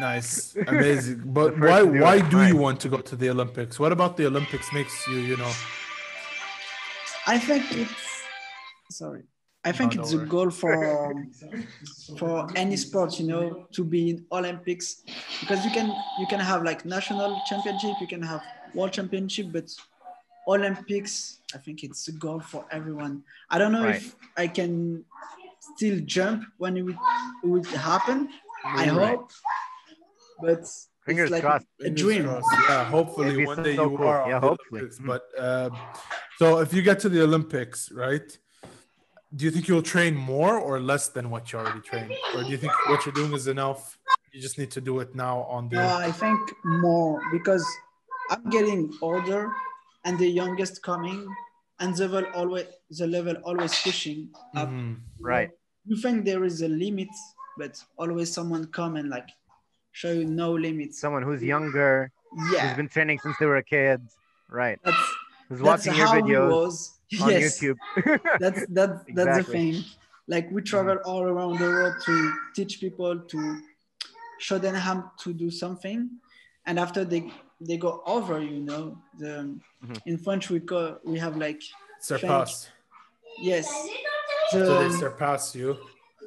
Nice, 0.08 0.32
amazing. 0.72 1.18
But 1.38 1.50
The 1.58 1.66
why 1.70 1.80
do 1.84 2.00
why 2.06 2.16
do 2.32 2.38
you 2.50 2.56
want 2.64 2.76
to 2.84 2.88
go 2.94 2.98
to 3.10 3.14
the 3.22 3.28
Olympics? 3.34 3.74
What 3.82 3.92
about 3.96 4.12
the 4.18 4.26
Olympics 4.32 4.66
makes 4.78 4.94
you, 5.10 5.18
you 5.30 5.36
know? 5.42 5.52
i 7.34 7.36
think 7.48 7.62
it's 7.82 8.02
sorry 9.00 9.24
i 9.64 9.72
think 9.72 9.94
No, 9.94 10.00
it's 10.02 10.12
don't 10.12 10.22
a 10.22 10.26
goal 10.26 10.50
for 10.50 11.24
for 12.18 12.48
any 12.56 12.76
sport 12.76 13.18
you 13.20 13.26
know 13.26 13.66
to 13.72 13.84
be 13.84 14.10
in 14.10 14.24
olympics 14.32 15.02
because 15.40 15.64
you 15.64 15.70
can 15.70 15.88
you 16.18 16.26
can 16.26 16.40
have 16.40 16.62
like 16.62 16.84
national 16.84 17.40
championship 17.48 17.94
you 18.00 18.06
can 18.06 18.22
have 18.22 18.42
world 18.74 18.92
championship 18.92 19.46
but 19.52 19.68
olympics 20.48 21.40
i 21.54 21.58
think 21.58 21.84
it's 21.84 22.08
a 22.08 22.12
goal 22.12 22.40
for 22.40 22.64
everyone 22.70 23.22
i 23.50 23.58
don't 23.58 23.72
know 23.72 23.86
if 23.86 24.16
i 24.36 24.46
can 24.46 25.04
still 25.60 26.00
jump 26.06 26.42
when 26.56 26.76
it 26.76 26.82
would, 26.82 26.96
it 27.44 27.46
would 27.46 27.66
happen 27.66 28.28
i 28.64 28.86
hope 28.86 29.30
but 30.42 30.64
Fingers 31.06 31.24
it's 31.24 31.32
like 31.32 31.42
crossed. 31.42 31.66
a 31.82 31.90
dream 31.90 32.24
crossed. 32.24 32.46
Yeah, 32.68 32.84
hopefully 32.84 33.46
one 33.46 33.62
day 33.62 33.74
so 33.74 33.90
you 33.90 33.96
cool. 33.96 34.06
are. 34.06 34.28
Yeah, 34.28 34.40
hopefully. 34.40 34.80
Olympics. 34.80 34.98
But 34.98 35.22
um, 35.38 35.76
so 36.38 36.58
if 36.58 36.74
you 36.74 36.82
get 36.82 37.00
to 37.00 37.08
the 37.08 37.22
Olympics, 37.22 37.90
right? 37.90 38.38
Do 39.34 39.44
you 39.44 39.50
think 39.52 39.68
you'll 39.68 39.82
train 39.82 40.16
more 40.16 40.58
or 40.58 40.80
less 40.80 41.08
than 41.08 41.30
what 41.30 41.52
you 41.52 41.58
already 41.60 41.80
trained, 41.80 42.12
or 42.34 42.42
do 42.42 42.48
you 42.50 42.56
think 42.56 42.72
what 42.88 43.06
you're 43.06 43.14
doing 43.14 43.32
is 43.32 43.46
enough? 43.46 43.96
You 44.32 44.40
just 44.40 44.58
need 44.58 44.70
to 44.72 44.80
do 44.80 44.98
it 45.00 45.14
now 45.14 45.42
on 45.42 45.68
the. 45.68 45.76
No, 45.76 45.96
I 45.96 46.10
think 46.10 46.40
more 46.64 47.20
because 47.30 47.64
I'm 48.30 48.48
getting 48.50 48.92
older 49.00 49.52
and 50.04 50.18
the 50.18 50.26
youngest 50.28 50.82
coming 50.82 51.28
and 51.78 51.96
the 51.96 52.08
level 52.08 52.30
always 52.34 52.66
the 52.90 53.06
level 53.06 53.36
always 53.44 53.72
pushing 53.82 54.30
up. 54.56 54.68
Mhm. 54.68 54.96
Right. 55.20 55.50
You 55.84 55.96
think 55.96 56.24
there 56.24 56.44
is 56.44 56.62
a 56.62 56.68
limit, 56.68 57.08
but 57.56 57.82
always 57.98 58.32
someone 58.32 58.66
come 58.66 58.96
and 58.96 59.08
like 59.10 59.28
show 59.92 60.10
you 60.12 60.24
no 60.24 60.52
limits. 60.52 61.00
Someone 61.00 61.22
who's 61.22 61.42
younger, 61.42 62.10
who's 62.30 62.52
Yeah, 62.52 62.74
been 62.74 62.88
training 62.88 63.18
since 63.20 63.36
they 63.38 63.46
were 63.46 63.56
a 63.58 63.62
kid. 63.62 64.00
Right. 64.48 64.78
that's 64.84 64.96
Who's 65.48 65.58
that's 65.58 65.86
watching 65.86 65.94
your 65.98 66.06
how 66.06 66.18
it 66.18 66.22
videos 66.24 66.50
was. 66.50 66.99
On 67.20 67.30
yes, 67.30 67.58
YouTube. 67.60 67.78
that's 68.40 68.66
that 68.68 69.04
that's 69.14 69.38
the 69.38 69.52
thing. 69.52 69.84
Like 70.28 70.50
we 70.52 70.62
travel 70.62 70.98
all 71.04 71.22
around 71.22 71.58
the 71.58 71.66
world 71.66 71.94
to 72.06 72.32
teach 72.54 72.78
people 72.80 73.18
to 73.18 73.60
show 74.38 74.58
them 74.58 74.74
how 74.74 75.10
to 75.22 75.32
do 75.34 75.50
something, 75.50 76.08
and 76.66 76.78
after 76.78 77.04
they 77.04 77.32
they 77.60 77.76
go 77.76 78.02
over, 78.06 78.40
you 78.40 78.60
know, 78.60 78.96
the 79.18 79.58
Mhm. 79.84 79.98
in 80.06 80.18
French 80.18 80.50
we 80.50 80.60
call 80.60 80.98
we 81.04 81.18
have 81.18 81.36
like 81.36 81.62
Surpass. 82.00 82.68
yes, 83.42 83.66
So 84.50 84.58
they 84.82 84.90
surpass 84.96 85.54
you. 85.54 85.76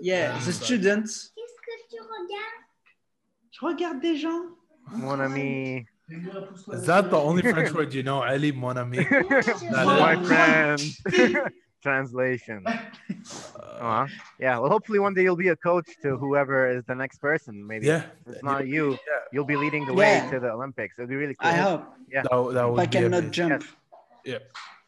yeah, 0.02 0.34
Yeah. 0.36 0.46
the 0.46 0.52
students. 0.54 1.32
Qu'est-ce 1.36 1.60
que 1.66 1.76
tu 1.90 1.98
regardes 2.02 2.60
Je 3.52 3.60
regarde 3.66 4.02
des 4.02 4.18
gens. 4.18 4.42
Mon 4.92 5.20
ami. 5.20 5.86
Is 6.10 6.86
that 6.86 7.10
the 7.10 7.18
only 7.18 7.42
French 7.42 7.72
word 7.74 7.94
you 7.94 8.04
know, 8.04 8.24
Ali, 8.24 8.52
mon 8.52 8.78
ami? 8.78 8.98
My 9.72 10.16
friend. 10.24 10.82
Translation. 11.82 12.64
Uh-huh. 12.66 14.08
Yeah. 14.40 14.60
Well, 14.60 14.70
hopefully 14.70 15.00
one 15.00 15.14
day 15.14 15.24
you'll 15.24 15.36
be 15.36 15.50
a 15.50 15.56
coach 15.56 15.88
to 16.02 16.16
whoever 16.18 16.70
is 16.70 16.84
the 16.86 16.96
next 16.96 17.18
person. 17.20 17.66
Maybe. 17.66 17.88
Yeah. 17.88 18.04
If 18.26 18.36
it's 18.36 18.44
not 18.44 18.68
you, 18.68 18.92
Yeah. 18.92 18.98
you'll 19.34 19.46
be 19.46 19.58
leading 19.58 19.86
the 19.86 19.94
way 19.94 20.14
Yeah. 20.24 20.32
to 20.32 20.40
the 20.40 20.52
Olympics. 20.52 20.96
It'll 20.98 21.10
be 21.10 21.16
really 21.18 21.36
cool. 21.36 21.50
I 21.50 21.54
hope 21.56 21.84
That, 22.14 22.24
that 22.30 22.40
would 22.40 22.56
if 22.56 22.80
I 22.80 22.86
cannot 22.86 23.08
amazing. 23.26 23.32
jump. 23.32 23.64
Yeah. 24.24 24.38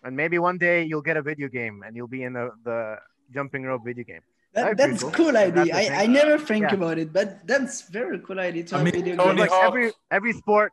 And 0.06 0.16
maybe 0.16 0.40
one 0.40 0.58
day 0.58 0.84
you'll 0.84 1.02
get 1.02 1.18
a 1.18 1.22
video 1.22 1.48
game 1.50 1.84
and 1.86 1.96
you'll 1.98 2.08
be 2.08 2.24
in 2.24 2.32
the, 2.34 2.52
the 2.64 2.98
jumping 3.34 3.64
rope 3.64 3.84
video 3.84 4.06
game. 4.06 4.22
That, 4.54 4.78
That'd 4.78 4.78
that's 4.78 5.04
cool. 5.04 5.12
cool 5.12 5.36
idea. 5.38 5.66
the 5.66 5.74
I. 5.74 6.04
I 6.04 6.06
never 6.06 6.38
think 6.40 6.70
Yeah. 6.70 6.76
about 6.76 6.98
it, 6.98 7.12
but 7.12 7.46
that's 7.46 7.90
very 7.90 8.20
cool 8.20 8.40
idea 8.40 8.64
to 8.64 8.76
I 8.76 8.78
have 8.78 8.86
mean, 8.86 8.94
video 8.94 9.16
Tony 9.18 9.36
games. 9.40 9.52
like 9.52 9.64
every 9.64 9.92
every 10.12 10.32
sport, 10.32 10.72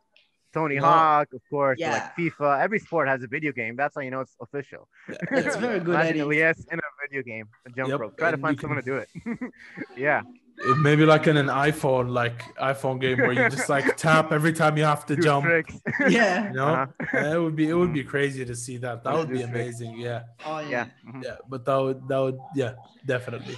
Tony 0.52 0.76
No. 0.76 0.82
Hawk, 0.82 1.28
of 1.32 1.40
course, 1.50 1.78
Yeah. 1.78 1.92
like 1.92 2.16
FIFA, 2.16 2.60
every 2.62 2.78
sport 2.78 3.08
has 3.08 3.22
a 3.22 3.26
video 3.26 3.52
game. 3.52 3.76
That's 3.76 3.94
how 3.94 4.02
you 4.02 4.10
know 4.10 4.20
it's 4.20 4.36
official. 4.40 4.88
That's 5.30 5.56
very 5.66 5.80
good 5.80 5.94
Imagine 5.94 6.10
idea. 6.22 6.24
Elias 6.26 6.66
in 6.70 6.78
a 6.78 6.82
video 7.08 7.22
game, 7.22 7.46
a 7.66 7.70
jump 7.70 7.88
Yep, 7.90 8.00
rope. 8.00 8.18
Try 8.18 8.30
to 8.30 8.36
find 8.36 8.58
someone 8.60 8.82
can- 8.82 8.84
to 8.84 9.04
do 9.24 9.38
it. 9.44 9.52
yeah, 9.96 10.20
It- 10.58 10.78
Maybe 10.78 11.04
like 11.06 11.26
in 11.26 11.36
an 11.38 11.46
iPhone, 11.46 12.10
like 12.10 12.38
iPhone 12.56 13.00
game 13.00 13.18
where 13.18 13.32
you 13.32 13.48
just 13.48 13.68
like 13.68 13.96
tap 13.96 14.30
every 14.32 14.52
time 14.52 14.76
you 14.76 14.84
have 14.84 15.04
to 15.06 15.16
do 15.16 15.22
jump. 15.22 15.44
tricks. 15.46 15.80
Yeah. 16.08 16.48
You 16.48 16.54
know, 16.54 16.66
Uh-huh. 16.66 17.06
Yeah, 17.14 17.34
it 17.36 17.40
would 17.40 17.56
be 17.56 17.68
it 17.68 17.74
would 17.74 17.92
be 17.92 18.04
crazy 18.04 18.44
to 18.44 18.54
see 18.54 18.76
that. 18.84 19.02
That 19.04 19.10
Yeah, 19.12 19.18
would 19.18 19.28
be 19.30 19.38
do 19.38 19.46
tricks. 19.46 19.54
amazing. 19.80 19.98
Yeah, 19.98 20.22
Oh 20.46 20.58
yeah. 20.60 20.68
yeah. 20.70 20.86
mhm. 21.10 21.24
yeah. 21.24 21.36
But 21.48 21.64
that 21.64 21.78
would 21.84 22.06
that 22.08 22.18
would 22.24 22.38
yeah 22.54 22.72
definitely. 23.06 23.56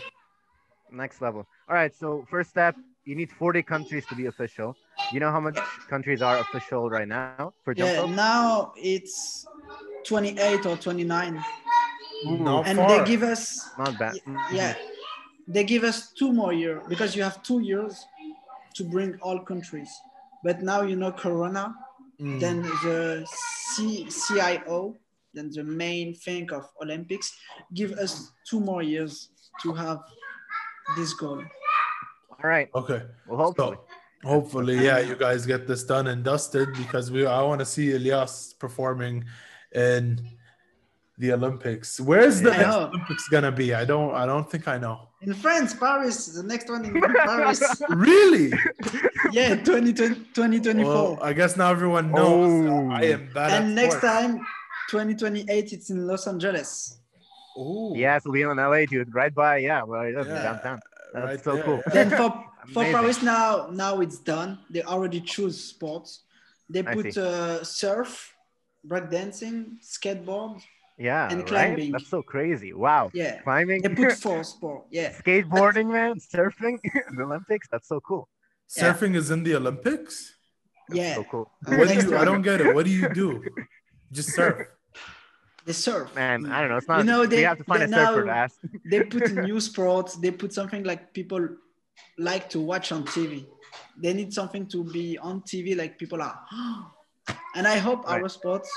Next 0.90 1.20
level. 1.20 1.46
All 1.68 1.74
right. 1.74 1.92
So 1.94 2.24
first 2.30 2.50
step, 2.50 2.76
you 3.05 3.14
need 3.14 3.31
40 3.33 3.62
countries 3.62 4.07
to 4.07 4.14
be 4.14 4.27
official. 4.27 4.77
You 5.12 5.21
know 5.21 5.31
how 5.31 5.40
much 5.40 5.59
countries 5.88 6.23
are 6.23 6.38
official 6.38 6.88
right 6.88 7.07
now 7.09 7.53
for 7.62 7.75
jump 7.75 7.90
Yeah. 7.93 8.01
rope? 8.01 8.11
Now 8.11 8.73
it's 8.77 9.47
28 10.05 10.67
or 10.67 10.77
29, 10.77 11.45
Not 12.25 12.67
and 12.67 12.79
far. 12.79 12.88
they 12.88 13.05
give 13.05 13.23
us 13.23 13.69
Not 13.79 13.99
bad. 13.99 14.14
Mhm. 14.27 14.53
yeah, 14.53 14.75
they 15.49 15.64
give 15.64 15.85
us 15.85 16.12
two 16.12 16.33
more 16.33 16.53
years 16.53 16.83
because 16.88 17.14
you 17.17 17.23
have 17.23 17.43
two 17.43 17.61
years 17.61 18.07
to 18.75 18.85
bring 18.85 19.19
all 19.21 19.38
countries. 19.40 19.90
But 20.43 20.62
now 20.62 20.83
you 20.83 20.97
know 20.97 21.12
Corona, 21.12 21.75
Mm. 22.21 22.40
then 22.40 22.62
the 22.85 23.27
C- 23.27 24.09
CIO, 24.11 24.97
then 25.35 25.51
the 25.51 25.64
main 25.64 26.14
thing 26.14 26.51
of 26.53 26.64
Olympics, 26.81 27.37
give 27.75 27.93
us 27.93 28.31
two 28.49 28.61
more 28.61 28.83
years 28.83 29.31
to 29.62 29.73
have 29.75 29.99
this 30.97 31.12
goal. 31.14 31.43
All 32.44 32.50
right. 32.50 32.68
okay. 32.74 33.02
Well, 33.26 33.38
hopefully. 33.38 33.78
So 34.22 34.28
hopefully, 34.28 34.76
yeah, 34.85 34.98
you 34.98 35.16
guys 35.16 35.46
get 35.46 35.66
this 35.66 35.83
done 35.85 36.07
and 36.09 36.22
dusted 36.22 36.68
because 36.74 37.11
we 37.11 37.24
I 37.26 37.40
want 37.42 37.61
to 37.61 37.64
see 37.64 37.94
Elias 37.96 38.54
performing 38.59 39.24
in 39.74 40.20
the 41.16 41.33
Olympics. 41.33 41.98
Where's 42.00 42.42
the 42.42 42.52
I 42.52 42.57
next. 42.59 42.74
Olympics 42.74 43.28
gonna 43.28 43.50
be? 43.52 43.72
I 43.72 43.85
don't. 43.87 44.14
I 44.14 44.26
don't 44.26 44.50
think 44.50 44.68
I 44.68 44.76
know. 44.76 45.09
In 45.22 45.33
France, 45.33 45.72
Paris, 45.72 46.26
the 46.26 46.42
next 46.42 46.68
one 46.68 46.85
in 46.85 47.00
Paris. 47.00 47.62
Really? 47.88 48.52
yeah, 49.33 49.54
2020, 49.57 50.14
2024. 50.35 50.85
well, 50.92 51.18
I 51.22 51.33
guess 51.33 51.57
now 51.57 51.70
everyone 51.70 52.11
knows 52.12 52.66
Oh. 52.68 52.90
I 52.90 53.04
am 53.04 53.30
bad 53.33 53.50
at 53.52 53.62
and 53.62 53.74
next 53.74 53.96
sports. 53.98 54.20
time, 54.20 54.37
2028, 54.90 55.72
it's 55.72 55.88
in 55.88 56.07
Los 56.07 56.26
Angeles. 56.26 56.98
Ooh, 57.59 57.94
Yeah, 57.96 58.16
it'll 58.16 58.33
be 58.33 58.42
in 58.42 58.54
LA, 58.57 58.85
dude. 58.85 59.14
Right 59.14 59.35
by, 59.35 59.59
yeah, 59.59 59.83
well, 59.85 60.12
that's 60.14 60.28
Yeah, 60.28 60.42
downtown. 60.42 60.80
That's 61.14 61.27
right 61.27 61.44
so 61.44 61.55
there. 61.55 61.64
cool. 61.64 61.83
Then 61.92 62.11
for, 62.11 62.44
for 62.74 62.85
Paris 62.85 63.22
now, 63.22 63.68
now 63.72 64.00
it's 64.00 64.18
done. 64.18 64.59
They 64.70 64.83
already 64.83 65.20
choose 65.20 65.57
sports. 65.62 66.24
They 66.68 66.83
put 66.83 67.14
see. 67.14 67.20
uh, 67.20 67.62
surf, 67.62 68.35
breakdancing, 68.87 69.79
skateboard. 69.83 70.61
Yeah, 70.98 71.29
And 71.31 71.38
right? 71.40 71.46
climbing. 71.46 71.92
That's 71.92 72.09
so 72.09 72.22
crazy. 72.22 72.72
Wow. 72.72 73.11
Yeah, 73.14 73.42
Climbing, 73.42 73.83
they 73.83 73.88
put 73.94 74.12
four 74.12 74.44
sport. 74.44 74.85
Yeah, 74.90 75.12
skateboarding, 75.12 75.90
man, 75.90 76.14
surfing, 76.20 76.79
the 77.16 77.22
Olympics. 77.24 77.66
That's 77.70 77.88
so 77.88 78.00
cool. 78.00 78.29
surfing 78.70 79.16
is 79.16 79.31
in 79.31 79.42
the 79.42 79.57
Olympics. 79.57 80.35
That's 80.88 81.00
yeah. 81.00 81.14
so 81.16 81.24
cool. 81.24 81.50
Uh, 81.66 81.77
What 81.77 81.88
do 81.88 81.94
you? 81.94 82.16
I 82.16 82.24
don't 82.24 82.42
get 82.42 82.61
it. 82.61 82.74
What 82.74 82.85
do 82.85 82.92
you 82.92 83.09
do? 83.12 83.42
Just 84.12 84.31
surf. 84.35 84.68
They 85.64 85.72
surf. 85.72 86.14
Man, 86.14 86.46
I 86.46 86.61
don't 86.61 86.70
know. 86.70 86.77
It's 86.77 86.88
not. 86.88 87.05
know, 87.07 87.20
we 87.22 87.27
they- 87.29 87.42
have 87.42 87.59
to 87.59 87.64
find 87.64 87.81
they 87.83 87.87
a 87.87 87.88
surfer 88.07 88.20
to 88.20 88.27
now- 88.27 88.33
ask. 88.33 88.59
they 88.90 89.03
put 89.05 89.33
new 89.48 89.61
sports. 89.61 90.16
They 90.16 90.31
put 90.31 90.53
something 90.53 90.85
like 90.85 91.12
people 91.14 91.48
like 92.18 92.48
to 92.50 92.61
watch 92.61 92.92
on 92.92 93.05
TV. 93.05 93.46
They 93.96 94.12
need 94.12 94.33
something 94.35 94.66
to 94.68 94.85
be 94.85 95.16
on 95.18 95.40
TV, 95.42 95.77
like 95.77 95.98
people 95.98 96.20
are. 96.22 96.38
And 97.57 97.66
I 97.66 97.79
hope 97.79 98.03
our 98.07 98.29
sports 98.29 98.68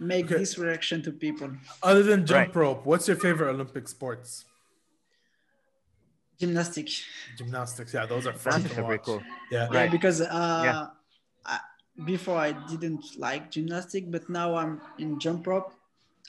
make 0.00 0.24
Okay. 0.26 0.38
this 0.38 0.56
reaction 0.56 1.02
to 1.02 1.12
people. 1.12 1.50
Other 1.82 2.02
than 2.02 2.24
jump 2.24 2.46
Right. 2.48 2.56
rope, 2.56 2.86
what's 2.86 3.06
your 3.06 3.18
favorite 3.18 3.50
Olympic 3.50 3.86
sports? 3.88 4.46
Gymnastic. 6.38 6.88
Gymnastics. 7.36 7.92
Yeah, 7.92 8.06
those 8.06 8.26
are 8.26 8.32
fun 8.32 8.62
to 8.64 8.82
watch. 8.82 9.02
cool. 9.04 9.22
Yeah. 9.50 9.68
Yeah, 9.70 9.78
Right. 9.78 9.90
because 9.90 10.22
uh, 10.22 10.62
Yeah. 10.64 10.86
I, 11.44 11.58
before 12.06 12.38
I 12.38 12.52
didn't 12.52 13.04
like 13.18 13.50
gymnastic, 13.50 14.10
but 14.10 14.30
now 14.30 14.54
I'm 14.54 14.80
in 14.98 15.18
jump 15.20 15.46
rope. 15.46 15.74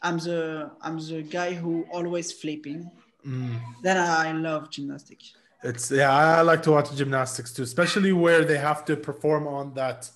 I'm 0.04 0.18
the 0.18 0.72
I'm 0.82 0.98
the 0.98 1.22
guy 1.24 1.54
who 1.54 1.86
always 1.92 2.32
flipping. 2.32 2.90
Mm. 3.26 3.60
Then 3.84 3.98
I 3.98 4.32
love 4.32 4.70
gymnastics. 4.72 5.34
It's 5.64 5.92
yeah, 5.92 6.12
I 6.12 6.40
I 6.40 6.42
like 6.42 6.64
to 6.64 6.72
watch 6.72 6.90
gymnastics 6.96 7.54
too, 7.54 7.64
especially 7.64 8.12
where 8.14 8.44
they 8.44 8.58
have 8.58 8.84
to 8.86 8.96
perform 8.98 9.48
on 9.48 9.74
that 9.76 10.10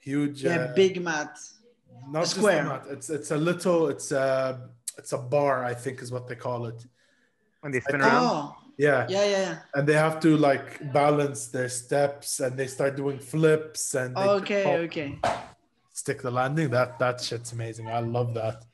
huge 0.00 0.42
Yeah, 0.42 0.56
uh, 0.56 0.74
big 0.74 1.00
mat. 1.00 1.38
not 2.10 2.22
just 2.24 2.36
square. 2.36 2.62
a 2.66 2.68
mat. 2.68 2.82
It's 2.90 3.08
it's 3.10 3.30
a 3.30 3.36
little 3.36 3.88
it's 3.88 4.10
a 4.10 4.68
it's 4.98 5.12
a 5.12 5.18
bar 5.18 5.64
I 5.64 5.74
think 5.74 6.02
is 6.02 6.10
what 6.10 6.26
they 6.28 6.34
call 6.34 6.66
it. 6.66 6.84
When 7.60 7.70
they 7.72 7.80
spin 7.80 8.00
I 8.02 8.04
think- 8.04 8.12
around. 8.12 8.24
Oh, 8.30 8.56
Yeah. 8.78 9.06
yeah, 9.08 9.24
yeah, 9.32 9.40
yeah. 9.46 9.56
And 9.74 9.86
they 9.88 9.94
have 10.06 10.18
to 10.26 10.30
like 10.36 10.68
balance 10.92 11.40
their 11.54 11.68
steps 11.68 12.40
and 12.40 12.56
they 12.58 12.66
start 12.66 12.96
doing 12.96 13.18
flips 13.20 13.94
and 13.94 14.16
they 14.16 14.28
Okay, 14.40 14.62
fall- 14.64 14.82
okay. 14.88 15.08
stick 15.92 16.18
the 16.22 16.30
landing. 16.40 16.70
That 16.70 16.98
that 16.98 17.20
shit's 17.20 17.52
amazing. 17.52 17.86
I 17.88 18.00
love 18.00 18.34
that. 18.34 18.64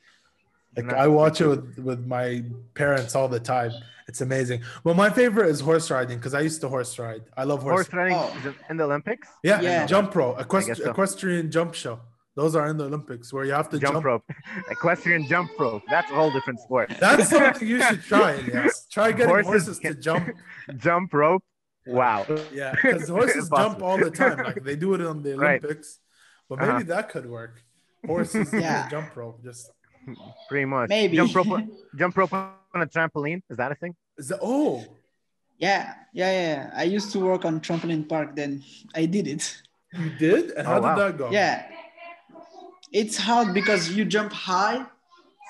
Like 0.87 0.93
I 0.95 1.07
watch 1.09 1.41
it 1.41 1.47
with, 1.49 1.79
with 1.79 2.07
my 2.07 2.45
parents 2.75 3.15
all 3.15 3.29
the 3.29 3.41
time. 3.41 3.73
It's 4.07 4.21
amazing. 4.23 4.63
Well, 4.85 4.95
my 4.95 5.11
favorite 5.11 5.49
is 5.51 5.61
horse 5.61 5.91
riding 5.91 6.19
because 6.19 6.33
I 6.35 6.41
used 6.41 6.61
to 6.63 6.69
horse 6.69 6.99
ride. 6.99 7.23
I 7.37 7.45
love 7.45 7.63
horse. 7.63 7.87
Horse 7.89 7.93
riding 7.93 8.17
Oh. 8.17 8.55
in 8.71 8.77
the 8.79 8.85
Olympics. 8.85 9.29
Yeah, 9.43 9.61
Yeah. 9.61 9.87
jump 9.87 10.15
rope, 10.15 10.39
Equest- 10.39 10.77
so. 10.79 10.91
equestrian 10.91 11.51
jump 11.51 11.75
show. 11.75 12.01
Those 12.35 12.55
are 12.55 12.69
in 12.69 12.77
the 12.79 12.85
Olympics 12.85 13.33
where 13.33 13.45
you 13.45 13.53
have 13.53 13.69
to 13.71 13.79
Jump, 13.81 13.95
jump. 13.95 14.05
rope, 14.07 14.25
equestrian 14.71 15.27
jump 15.27 15.51
rope. 15.59 15.83
That's 15.91 16.11
a 16.11 16.15
whole 16.15 16.31
different 16.31 16.61
sport. 16.61 16.93
That's 17.01 17.29
something 17.29 17.67
you 17.69 17.83
should 17.83 18.03
try. 18.13 18.37
Yes, 18.47 18.87
try 18.91 19.11
getting 19.13 19.29
Horses 19.35 19.67
horses, 19.67 19.79
to 19.81 19.95
jump. 19.95 20.29
jump 20.77 21.13
rope. 21.13 21.43
Wow. 21.87 22.25
Yeah, 22.53 22.71
because 22.81 23.09
horses 23.09 23.49
jump 23.55 23.83
all 23.83 23.99
the 23.99 24.11
time. 24.11 24.39
Like 24.39 24.63
they 24.63 24.77
do 24.77 24.95
it 24.95 25.01
on 25.03 25.23
the 25.23 25.33
Olympics, 25.35 25.41
Right. 25.43 25.65
Olympics, 25.65 25.99
but 26.49 26.59
maybe 26.61 26.71
Uh-huh. 26.71 26.83
that 26.85 27.09
could 27.11 27.27
work. 27.29 27.63
Horses 28.07 28.53
Yeah. 28.53 28.61
yeah. 28.61 28.89
jump 28.89 29.17
rope. 29.17 29.43
Just 29.43 29.71
Pretty 30.49 30.65
much. 30.65 30.89
Maybe. 30.89 31.17
Jump 31.17 31.35
rope. 31.35 31.51
on- 31.51 31.71
Jump 31.97 32.17
rope 32.17 32.33
on 32.33 32.83
a 32.83 32.87
trampoline. 32.87 33.43
Is 33.51 33.57
that 33.57 33.73
a 33.73 33.75
thing? 33.75 33.95
is 34.17 34.29
that, 34.29 34.39
oh 34.43 34.85
Yeah, 35.59 35.95
yeah, 36.13 36.31
yeah. 36.43 36.71
I 36.77 36.85
used 36.85 37.11
to 37.13 37.19
work 37.21 37.45
on 37.45 37.61
trampoline 37.61 38.09
park. 38.09 38.37
Then 38.37 38.63
I 38.95 39.07
did 39.07 39.27
it. 39.27 39.45
you 39.93 40.11
did? 40.19 40.51
And 40.53 40.67
Oh, 40.67 40.71
how 40.71 40.81
wow. 40.81 40.95
did 40.95 41.03
that 41.03 41.19
go? 41.19 41.31
Yeah, 41.31 41.67
it's 42.93 43.17
hard 43.17 43.53
because 43.55 43.91
you 43.91 44.05
jump 44.05 44.33
high 44.33 44.87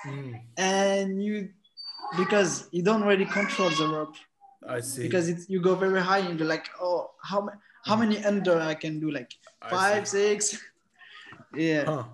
Mm, 0.07 0.41
and 0.57 1.23
you 1.23 1.51
because 2.17 2.69
you 2.71 2.83
don't 2.85 3.03
really 3.03 3.27
control 3.27 3.69
the 3.71 3.89
rope 3.89 4.15
I 4.67 4.79
see. 4.81 5.03
because 5.03 5.29
it's 5.29 5.51
you 5.51 5.61
go 5.61 5.75
very 5.75 6.01
high 6.01 6.21
and 6.21 6.39
you're 6.39 6.49
like, 6.49 6.67
oh, 6.81 7.11
how 7.21 7.41
ma- 7.41 7.59
how 7.85 7.97
many 7.97 8.23
under 8.25 8.61
I 8.61 8.75
can 8.75 9.01
do? 9.01 9.11
Like 9.11 9.35
five, 9.69 10.07
six. 10.07 10.57
Yeah, 11.55 11.85
Huh. 11.85 12.05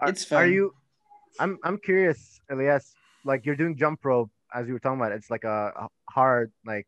Are, 0.00 0.08
It's 0.08 0.30
Are 0.32 0.46
you? 0.46 0.74
I'm 1.40 1.58
I'm 1.64 1.78
curious, 1.78 2.40
Elias. 2.50 2.94
Like 3.24 3.44
you're 3.46 3.56
doing 3.56 3.76
jump 3.76 4.04
rope, 4.04 4.30
as 4.54 4.66
you 4.66 4.74
were 4.74 4.78
talking 4.78 5.00
about. 5.00 5.12
It's 5.12 5.30
like 5.30 5.44
a, 5.44 5.88
hard 6.10 6.52
like 6.64 6.86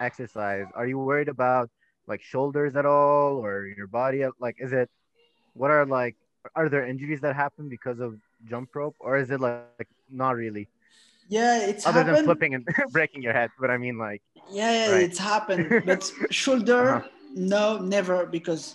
exercise. 0.00 0.66
Are 0.74 0.86
you 0.86 0.98
worried 0.98 1.28
about 1.28 1.70
like 2.06 2.22
shoulders 2.22 2.76
at 2.76 2.86
all, 2.86 3.38
or 3.44 3.66
your 3.66 3.86
body? 3.86 4.24
Like, 4.40 4.56
is 4.58 4.72
it? 4.72 4.90
What 5.54 5.70
are 5.70 5.86
like? 5.86 6.16
Are 6.54 6.68
there 6.68 6.86
injuries 6.86 7.20
that 7.22 7.34
happen 7.36 7.68
because 7.68 8.00
of 8.00 8.16
jump 8.48 8.74
rope, 8.74 8.96
or 9.00 9.16
is 9.16 9.30
it 9.30 9.40
like, 9.40 9.62
like 9.78 9.88
not 10.10 10.36
really? 10.36 10.68
yeah, 11.28 11.58
it's 11.60 11.86
Other 11.86 12.00
happened. 12.00 12.16
than 12.16 12.24
flipping 12.24 12.54
and 12.54 12.68
breaking 12.92 13.22
your 13.22 13.32
head, 13.32 13.50
but 13.60 13.70
I 13.70 13.78
mean 13.78 13.98
like. 13.98 14.22
Yeah, 14.50 14.70
yeah, 14.72 14.92
Right. 14.92 15.02
it's 15.04 15.18
happened. 15.18 15.82
But 15.86 16.10
shoulder, 16.30 16.80
Uh-huh. 16.96 17.08
no, 17.34 17.78
never 17.78 18.26
because 18.26 18.74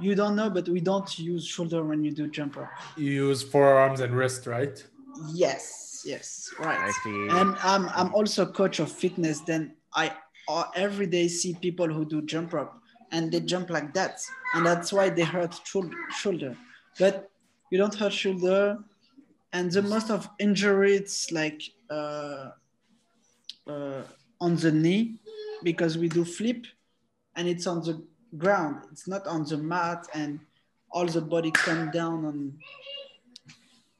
you 0.00 0.14
don't 0.14 0.36
know. 0.36 0.50
But 0.50 0.68
we 0.68 0.80
don't 0.80 1.18
use 1.18 1.46
shoulder 1.46 1.84
when 1.84 2.02
you 2.04 2.10
do 2.10 2.28
jump 2.28 2.56
rope. 2.56 2.68
You 2.96 3.10
use 3.28 3.42
forearms 3.42 4.00
and 4.00 4.14
wrist, 4.14 4.46
right? 4.46 4.84
Yes, 5.32 6.02
yes, 6.04 6.52
right. 6.58 6.78
I 6.78 6.90
see. 7.02 7.28
And 7.30 7.56
I'm 7.62 7.88
I'm 7.90 8.14
also 8.14 8.46
coach 8.46 8.80
of 8.80 8.90
fitness. 8.90 9.40
Then 9.40 9.74
I 9.94 10.12
uh, 10.48 10.64
every 10.74 11.06
day 11.06 11.28
see 11.28 11.54
people 11.54 11.88
who 11.88 12.04
do 12.04 12.22
jump 12.22 12.52
rope 12.52 12.74
and 13.12 13.30
they 13.32 13.40
jump 13.40 13.70
like 13.70 13.92
that, 13.94 14.20
and 14.54 14.64
that's 14.64 14.92
why 14.92 15.10
they 15.10 15.22
hurt 15.22 15.60
shoulder. 15.64 15.96
shoulder. 16.10 16.56
But 16.98 17.30
you 17.70 17.78
don't 17.78 17.94
hurt 17.94 18.12
shoulder, 18.12 18.78
and 19.52 19.70
the 19.70 19.82
most 19.82 20.10
of 20.10 20.28
injuries 20.38 21.28
like 21.32 21.62
uh, 21.90 22.50
uh, 23.66 24.02
on 24.40 24.56
the 24.56 24.72
knee 24.72 25.16
because 25.62 25.98
we 25.98 26.08
do 26.08 26.24
flip, 26.24 26.66
and 27.36 27.48
it's 27.48 27.66
on 27.66 27.80
the 27.82 28.02
ground. 28.38 28.84
It's 28.92 29.06
not 29.08 29.26
on 29.26 29.44
the 29.44 29.56
mat, 29.56 30.06
and 30.14 30.40
all 30.90 31.06
the 31.06 31.20
body 31.20 31.50
come 31.50 31.90
down 31.90 32.24
on 32.24 32.58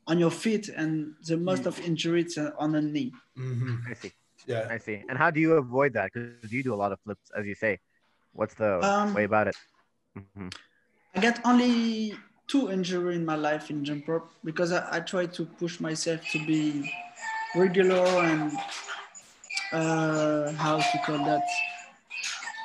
on 0.07 0.19
your 0.19 0.31
feet, 0.31 0.69
and 0.69 1.15
the 1.27 1.37
most 1.37 1.67
of 1.67 1.79
injury 1.81 2.23
it's 2.23 2.37
uh, 2.39 2.51
on 2.59 2.73
the 2.73 2.81
knee. 2.83 3.13
hmm 3.37 3.77
I 3.89 3.95
see. 3.95 4.13
Yeah. 4.47 4.67
I 4.71 4.79
see. 4.79 5.05
And 5.09 5.17
how 5.19 5.31
do 5.31 5.39
you 5.41 5.55
avoid 5.55 5.93
that? 5.93 6.11
Because 6.13 6.51
you 6.51 6.63
do 6.63 6.75
a 6.75 6.81
lot 6.83 6.91
of 6.93 6.99
flips, 7.05 7.31
as 7.37 7.47
you 7.47 7.55
say. 7.55 7.79
What's 8.33 8.55
the 8.55 8.83
Um, 8.83 9.15
way 9.15 9.25
about 9.25 9.49
it? 9.49 9.57
Mhm. 10.19 10.53
I 11.15 11.21
got 11.21 11.41
only 11.45 12.15
two 12.47 12.71
injury 12.71 13.15
in 13.15 13.25
my 13.25 13.37
life 13.37 13.71
in 13.71 13.85
jump 13.85 14.09
rope 14.09 14.31
because 14.45 14.73
I, 14.73 14.97
I 14.97 15.01
try 15.01 15.27
to 15.27 15.45
push 15.45 15.79
myself 15.81 16.21
to 16.33 16.39
be 16.47 16.91
regular 17.55 18.07
and 18.31 18.53
uh, 19.73 20.53
how 20.53 20.79
to 20.79 20.99
call 21.05 21.19
that 21.25 21.43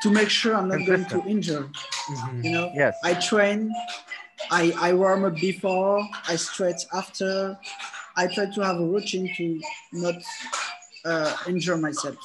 to 0.05 0.11
make 0.11 0.29
sure 0.29 0.55
I'm 0.55 0.67
not 0.69 0.85
going 0.85 1.03
to 1.05 1.17
Consistent. 1.17 1.25
injure. 1.35 1.63
Mhm. 2.13 2.43
You 2.45 2.51
know, 2.55 2.65
Yes. 2.75 2.93
I 3.03 3.13
train, 3.29 3.59
I, 4.51 4.63
I 4.87 4.93
warm 4.93 5.25
up 5.25 5.35
before, 5.49 5.97
I 6.27 6.35
stretch 6.35 6.81
after. 6.93 7.57
I 8.15 8.27
try 8.33 8.45
to 8.55 8.61
have 8.69 8.77
a 8.85 8.87
routine 8.95 9.27
to 9.37 9.45
not 10.05 10.15
uh, 11.05 11.35
injure 11.47 11.77
myself. 11.77 12.15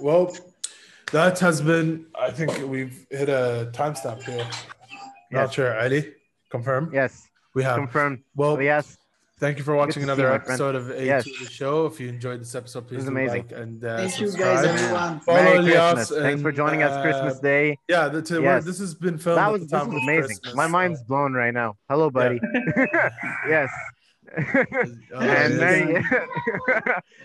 Well, 0.00 0.24
that 1.12 1.38
has 1.38 1.60
been. 1.60 2.06
I 2.26 2.30
think 2.30 2.50
we've 2.74 3.06
hit 3.10 3.28
a 3.28 3.70
time 3.72 3.94
timestamp 3.94 4.22
here. 4.24 4.46
Not 5.30 5.54
sure, 5.54 5.72
Ali. 5.80 6.00
Confirm. 6.50 6.90
Yes. 6.92 7.12
We 7.54 7.62
have. 7.62 7.76
Confirmed. 7.76 8.18
Well, 8.34 8.54
Elias, 8.56 8.98
thank 9.40 9.58
you 9.58 9.64
for 9.64 9.74
watching 9.74 10.02
another 10.04 10.28
you, 10.28 10.34
episode 10.34 10.74
of 10.76 10.84
A2 10.84 11.04
Yes. 11.04 11.24
the 11.24 11.46
show. 11.50 11.86
If 11.86 11.98
you 11.98 12.08
enjoyed 12.08 12.40
this 12.40 12.54
episode, 12.54 12.86
please 12.86 12.96
was 12.98 13.04
do 13.06 13.10
amazing. 13.10 13.42
like 13.48 13.52
and 13.58 13.84
uh, 13.84 13.96
Thank 13.96 14.20
you 14.20 14.26
subscribe. 14.28 14.64
guys, 14.64 14.82
everyone. 14.82 15.20
Follow 15.20 15.42
Merry 15.42 15.56
Elias 15.58 15.94
Christmas. 16.08 16.22
Thanks 16.22 16.42
for 16.42 16.48
and, 16.48 16.56
joining 16.56 16.82
us 16.82 16.92
uh, 16.92 17.02
Christmas 17.02 17.40
Day. 17.40 17.76
Yeah, 17.88 18.08
the, 18.08 18.22
to, 18.22 18.42
Yes. 18.42 18.64
this 18.64 18.78
has 18.78 18.94
been 18.94 19.18
filmed. 19.18 19.38
That 19.38 19.50
was 19.52 19.62
this 19.62 19.72
was 19.72 19.88
amazing. 19.88 20.36
Christmas, 20.36 20.54
My 20.54 20.66
so- 20.66 20.72
mind's 20.72 21.02
blown 21.02 21.32
right 21.32 21.54
now. 21.54 21.76
Hello, 21.88 22.10
buddy. 22.10 22.40
yes. 23.48 23.68
Oh, 25.12 25.18
and 25.18 25.54
yes. 25.54 25.58
Merry, 25.58 26.04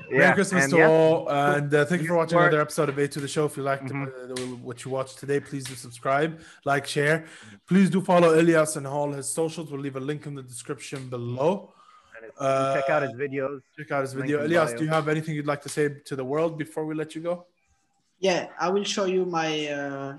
Merry 0.09 0.33
Christmas 0.33 0.63
and 0.63 0.71
to 0.73 0.77
yes, 0.79 0.89
all, 0.89 1.29
and 1.29 1.71
uh, 1.71 1.85
thank 1.85 2.01
you 2.01 2.07
for 2.07 2.15
watching 2.15 2.39
another 2.39 2.59
episode 2.59 2.89
of 2.89 2.97
A 2.97 3.07
to 3.07 3.19
the 3.19 3.27
Show. 3.27 3.45
If 3.45 3.57
you 3.57 3.61
liked 3.63 3.85
Mhm. 3.85 4.07
uh, 4.07 4.55
what 4.63 4.83
you 4.83 4.89
watched 4.89 5.19
today, 5.19 5.39
please 5.39 5.65
do 5.65 5.75
subscribe, 5.75 6.39
like, 6.65 6.87
share. 6.87 7.25
Please 7.67 7.91
do 7.91 8.01
follow 8.01 8.39
Elias 8.39 8.75
and 8.75 8.87
all 8.87 9.11
his 9.11 9.29
socials. 9.29 9.71
We'll 9.71 9.81
leave 9.81 9.97
a 9.97 9.99
link 9.99 10.25
in 10.25 10.33
the 10.33 10.41
description 10.41 11.07
below. 11.09 11.74
And 12.39 12.47
his 12.47 12.55
Uh, 12.55 12.75
Check 12.81 12.89
out 12.89 13.01
his 13.03 13.13
videos. 13.13 13.59
check 13.77 13.91
out 13.91 14.01
his 14.01 14.13
video. 14.13 14.45
Elias, 14.45 14.73
do 14.73 14.83
you 14.83 14.89
have 14.89 15.07
anything 15.07 15.35
you'd 15.35 15.47
like 15.47 15.61
to 15.63 15.69
say 15.69 15.89
to 16.05 16.15
the 16.15 16.23
world 16.25 16.57
before 16.57 16.85
we 16.85 16.95
let 16.95 17.15
you 17.15 17.21
go? 17.21 17.45
Yeah, 18.19 18.47
I 18.59 18.69
will 18.69 18.83
show 18.83 19.05
you 19.05 19.25
my 19.25 19.67
uh, 19.67 20.17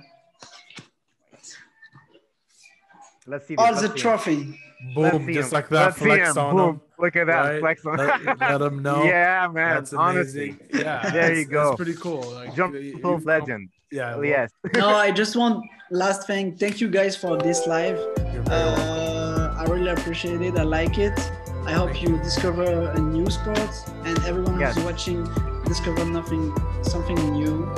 Let's 3.26 3.46
see. 3.48 3.56
all 3.56 3.72
this, 3.72 3.82
the 3.82 3.88
let's 3.88 4.00
trophy. 4.00 4.58
Let's 4.94 5.16
Boom, 5.18 5.32
just 5.32 5.50
him. 5.50 5.54
like 5.54 5.68
that. 5.70 5.84
Let's 5.86 5.96
see 5.98 6.04
Flex 6.04 6.30
him. 6.30 6.38
on 6.38 6.56
Boom. 6.56 6.68
him. 6.74 6.80
Look 6.98 7.16
at 7.16 7.26
that. 7.26 7.40
right? 7.40 7.60
Flex 7.60 7.86
on 7.86 7.96
Let, 7.96 8.38
let 8.60 8.60
him 8.62 8.82
know. 8.82 9.02
Yeah, 9.04 9.48
man. 9.52 9.74
That's 9.76 9.92
Honestly. 9.94 10.50
amazing. 10.50 10.84
Yeah, 10.84 11.10
There 11.10 11.34
you 11.34 11.44
go. 11.46 11.64
That's 11.70 11.76
pretty 11.76 11.94
cool. 11.94 12.22
Like, 12.34 12.54
Jump 12.54 12.74
you- 12.74 12.80
you- 12.80 13.18
legend. 13.24 13.70
Yeah. 13.90 14.14
well, 14.16 14.24
Yes. 14.24 14.50
no, 14.74 14.88
I 14.90 15.10
just 15.10 15.34
want 15.34 15.64
last 15.90 16.26
thing. 16.26 16.56
Thank 16.56 16.80
you 16.80 16.88
guys 16.88 17.16
for 17.16 17.36
this 17.38 17.66
live. 17.66 17.96
you're 17.96 18.42
very 18.42 18.64
welcome. 18.64 18.84
Uh, 18.84 19.54
I 19.60 19.64
really 19.64 19.90
appreciate 19.90 20.42
it. 20.42 20.56
I 20.58 20.62
like 20.62 20.98
it. 20.98 21.18
I 21.66 21.72
hope 21.72 22.00
you 22.02 22.16
discover 22.18 22.64
a 22.94 22.98
new 22.98 23.28
sport 23.30 23.70
and 24.04 24.16
everyone 24.24 24.60
Yes. 24.60 24.74
who's 24.76 24.84
watching 24.84 25.24
discover 25.64 26.04
nothing 26.04 26.54
something 26.82 27.18
new. 27.32 27.68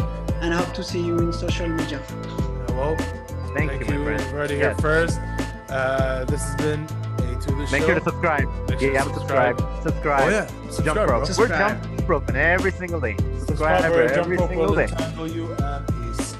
And 0.43 0.55
I 0.55 0.59
hope 0.59 0.73
to 0.75 0.83
see 0.85 1.01
you 1.03 1.19
in 1.19 1.33
social 1.33 1.69
media. 1.69 2.01
Well, 2.69 2.97
Thank, 3.55 3.71
thank, 3.71 3.89
you, 3.89 3.95
you. 3.95 3.99
my 3.99 4.05
friend. 4.05 4.21
You've 4.21 4.35
already 4.35 4.57
here 4.57 4.75
first. 4.81 5.19
Uh, 5.71 6.25
this 6.27 6.43
has 6.43 6.55
been 6.57 6.85
a 7.19 7.41
to 7.41 7.47
the 7.51 7.57
Make 7.57 7.69
show. 7.83 7.87
sure 7.87 7.95
to 7.95 8.01
subscribe. 8.03 8.49
Make 8.71 8.81
sure 8.81 8.93
yeah, 8.93 9.05
to 9.05 9.15
subscribe. 9.15 9.57
Subscribe. 9.83 10.23
Oh 10.25 10.29
yeah, 10.31 10.47
Jump 10.85 10.97
rope. 10.99 11.07
bro. 11.09 11.19
We're 11.19 11.25
Subscribe. 11.27 11.83
jump 11.83 12.09
roping 12.09 12.37
every 12.37 12.71
single 12.73 13.01
day. 13.01 13.17
Subscribe, 13.39 13.83
Subscribe 13.83 13.93
bro. 13.93 14.07
Jump 14.09 14.19
every 14.27 14.37
rope 14.37 14.49
single 14.51 14.67
will 14.67 14.75
day. 14.77 14.85
entangle 14.85 15.29
you 15.29 15.47
and 15.65 15.83
peace. 15.89 16.37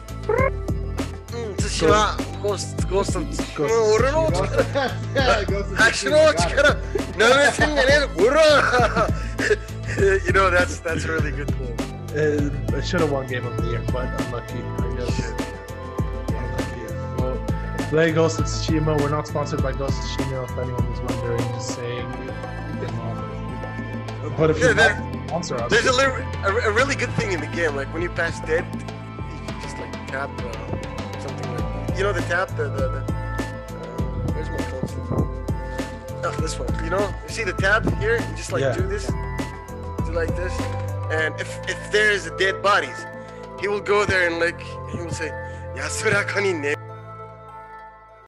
Sıçra 1.63 2.11
Ghost 2.43 2.89
Ghost'un 2.91 3.27
vurun 3.59 4.15
o 4.15 4.27
çıkara. 4.33 4.91
Action 5.89 6.13
o 6.13 6.33
çıkara. 6.37 6.77
Nöbetin 7.19 7.77
nereye 7.77 8.07
vurun. 8.19 8.63
You 10.27 10.33
know 10.33 10.51
that's 10.51 10.79
that's 10.81 11.05
a 11.05 11.13
really 11.13 11.33
good 11.33 11.51
quote. 11.57 11.81
Uh, 12.15 12.77
I 12.77 12.81
should 12.81 13.01
have 13.01 13.11
won 13.11 13.27
Game 13.27 13.47
of 13.47 13.57
the 13.57 13.65
Year, 13.71 13.83
but 13.93 14.07
unlucky, 14.21 14.59
I 14.59 14.97
guess. 14.97 15.33
Unlucky. 16.29 16.85
Well, 17.19 17.37
play 17.91 18.13
Ghost 18.13 18.39
of 18.41 18.47
Tsushima. 18.47 19.01
We're 19.01 19.11
not 19.11 19.27
sponsored 19.27 19.63
by 19.63 19.73
Ghost 19.73 19.99
of 19.99 20.05
Tsushima. 20.11 20.45
If 20.45 20.59
anyone 20.59 20.91
was 20.91 21.01
wondering, 21.01 21.39
just 21.55 21.75
saying. 21.75 22.07
But 24.39 24.51
if 24.51 24.59
Yeah, 24.61 24.69
you 24.69 24.75
there- 24.75 25.03
sponsor 25.27 25.57
us, 25.57 25.71
There's 25.71 25.87
a, 25.87 25.93
li- 25.93 26.25
a, 26.45 26.51
a 26.71 26.73
really 26.73 26.95
good 26.95 27.11
thing 27.19 27.33
in 27.33 27.41
the 27.41 27.47
game. 27.49 27.75
Like 27.77 27.93
when 27.93 28.03
you 28.03 28.11
pass 28.11 28.41
dead, 28.47 28.65
you 28.75 29.61
just 29.63 29.77
like 29.79 29.93
tap 30.07 30.31
uh, 30.41 30.53
something 31.21 31.51
like 31.57 31.97
you 31.99 32.05
know 32.05 32.13
the 32.13 32.23
tap 32.23 32.49
the 32.57 32.65
the. 32.69 32.89
the 32.95 33.18
Oh, 36.25 36.35
this 36.41 36.59
one. 36.59 36.69
You 36.85 36.91
know, 36.91 37.09
you 37.25 37.29
see 37.29 37.45
the 37.45 37.53
tab 37.53 37.83
here? 37.99 38.17
You 38.17 38.37
just 38.37 38.53
like 38.53 38.63
Yeah. 38.63 38.75
do 38.75 38.87
this, 38.87 39.07
do 40.07 40.13
like 40.13 40.35
this, 40.37 40.53
and 41.11 41.35
if 41.41 41.49
if 41.69 41.79
there's 41.93 42.27
a 42.27 42.37
dead 42.37 42.63
bodies, 42.63 42.99
he 43.61 43.69
will 43.69 43.81
go 43.81 44.05
there 44.05 44.27
and 44.27 44.39
like 44.41 44.61
he 44.91 44.99
will 44.99 45.13
say, 45.13 45.31
"Yasura 45.77 46.25
kani 46.27 46.53
ne." 46.55 46.78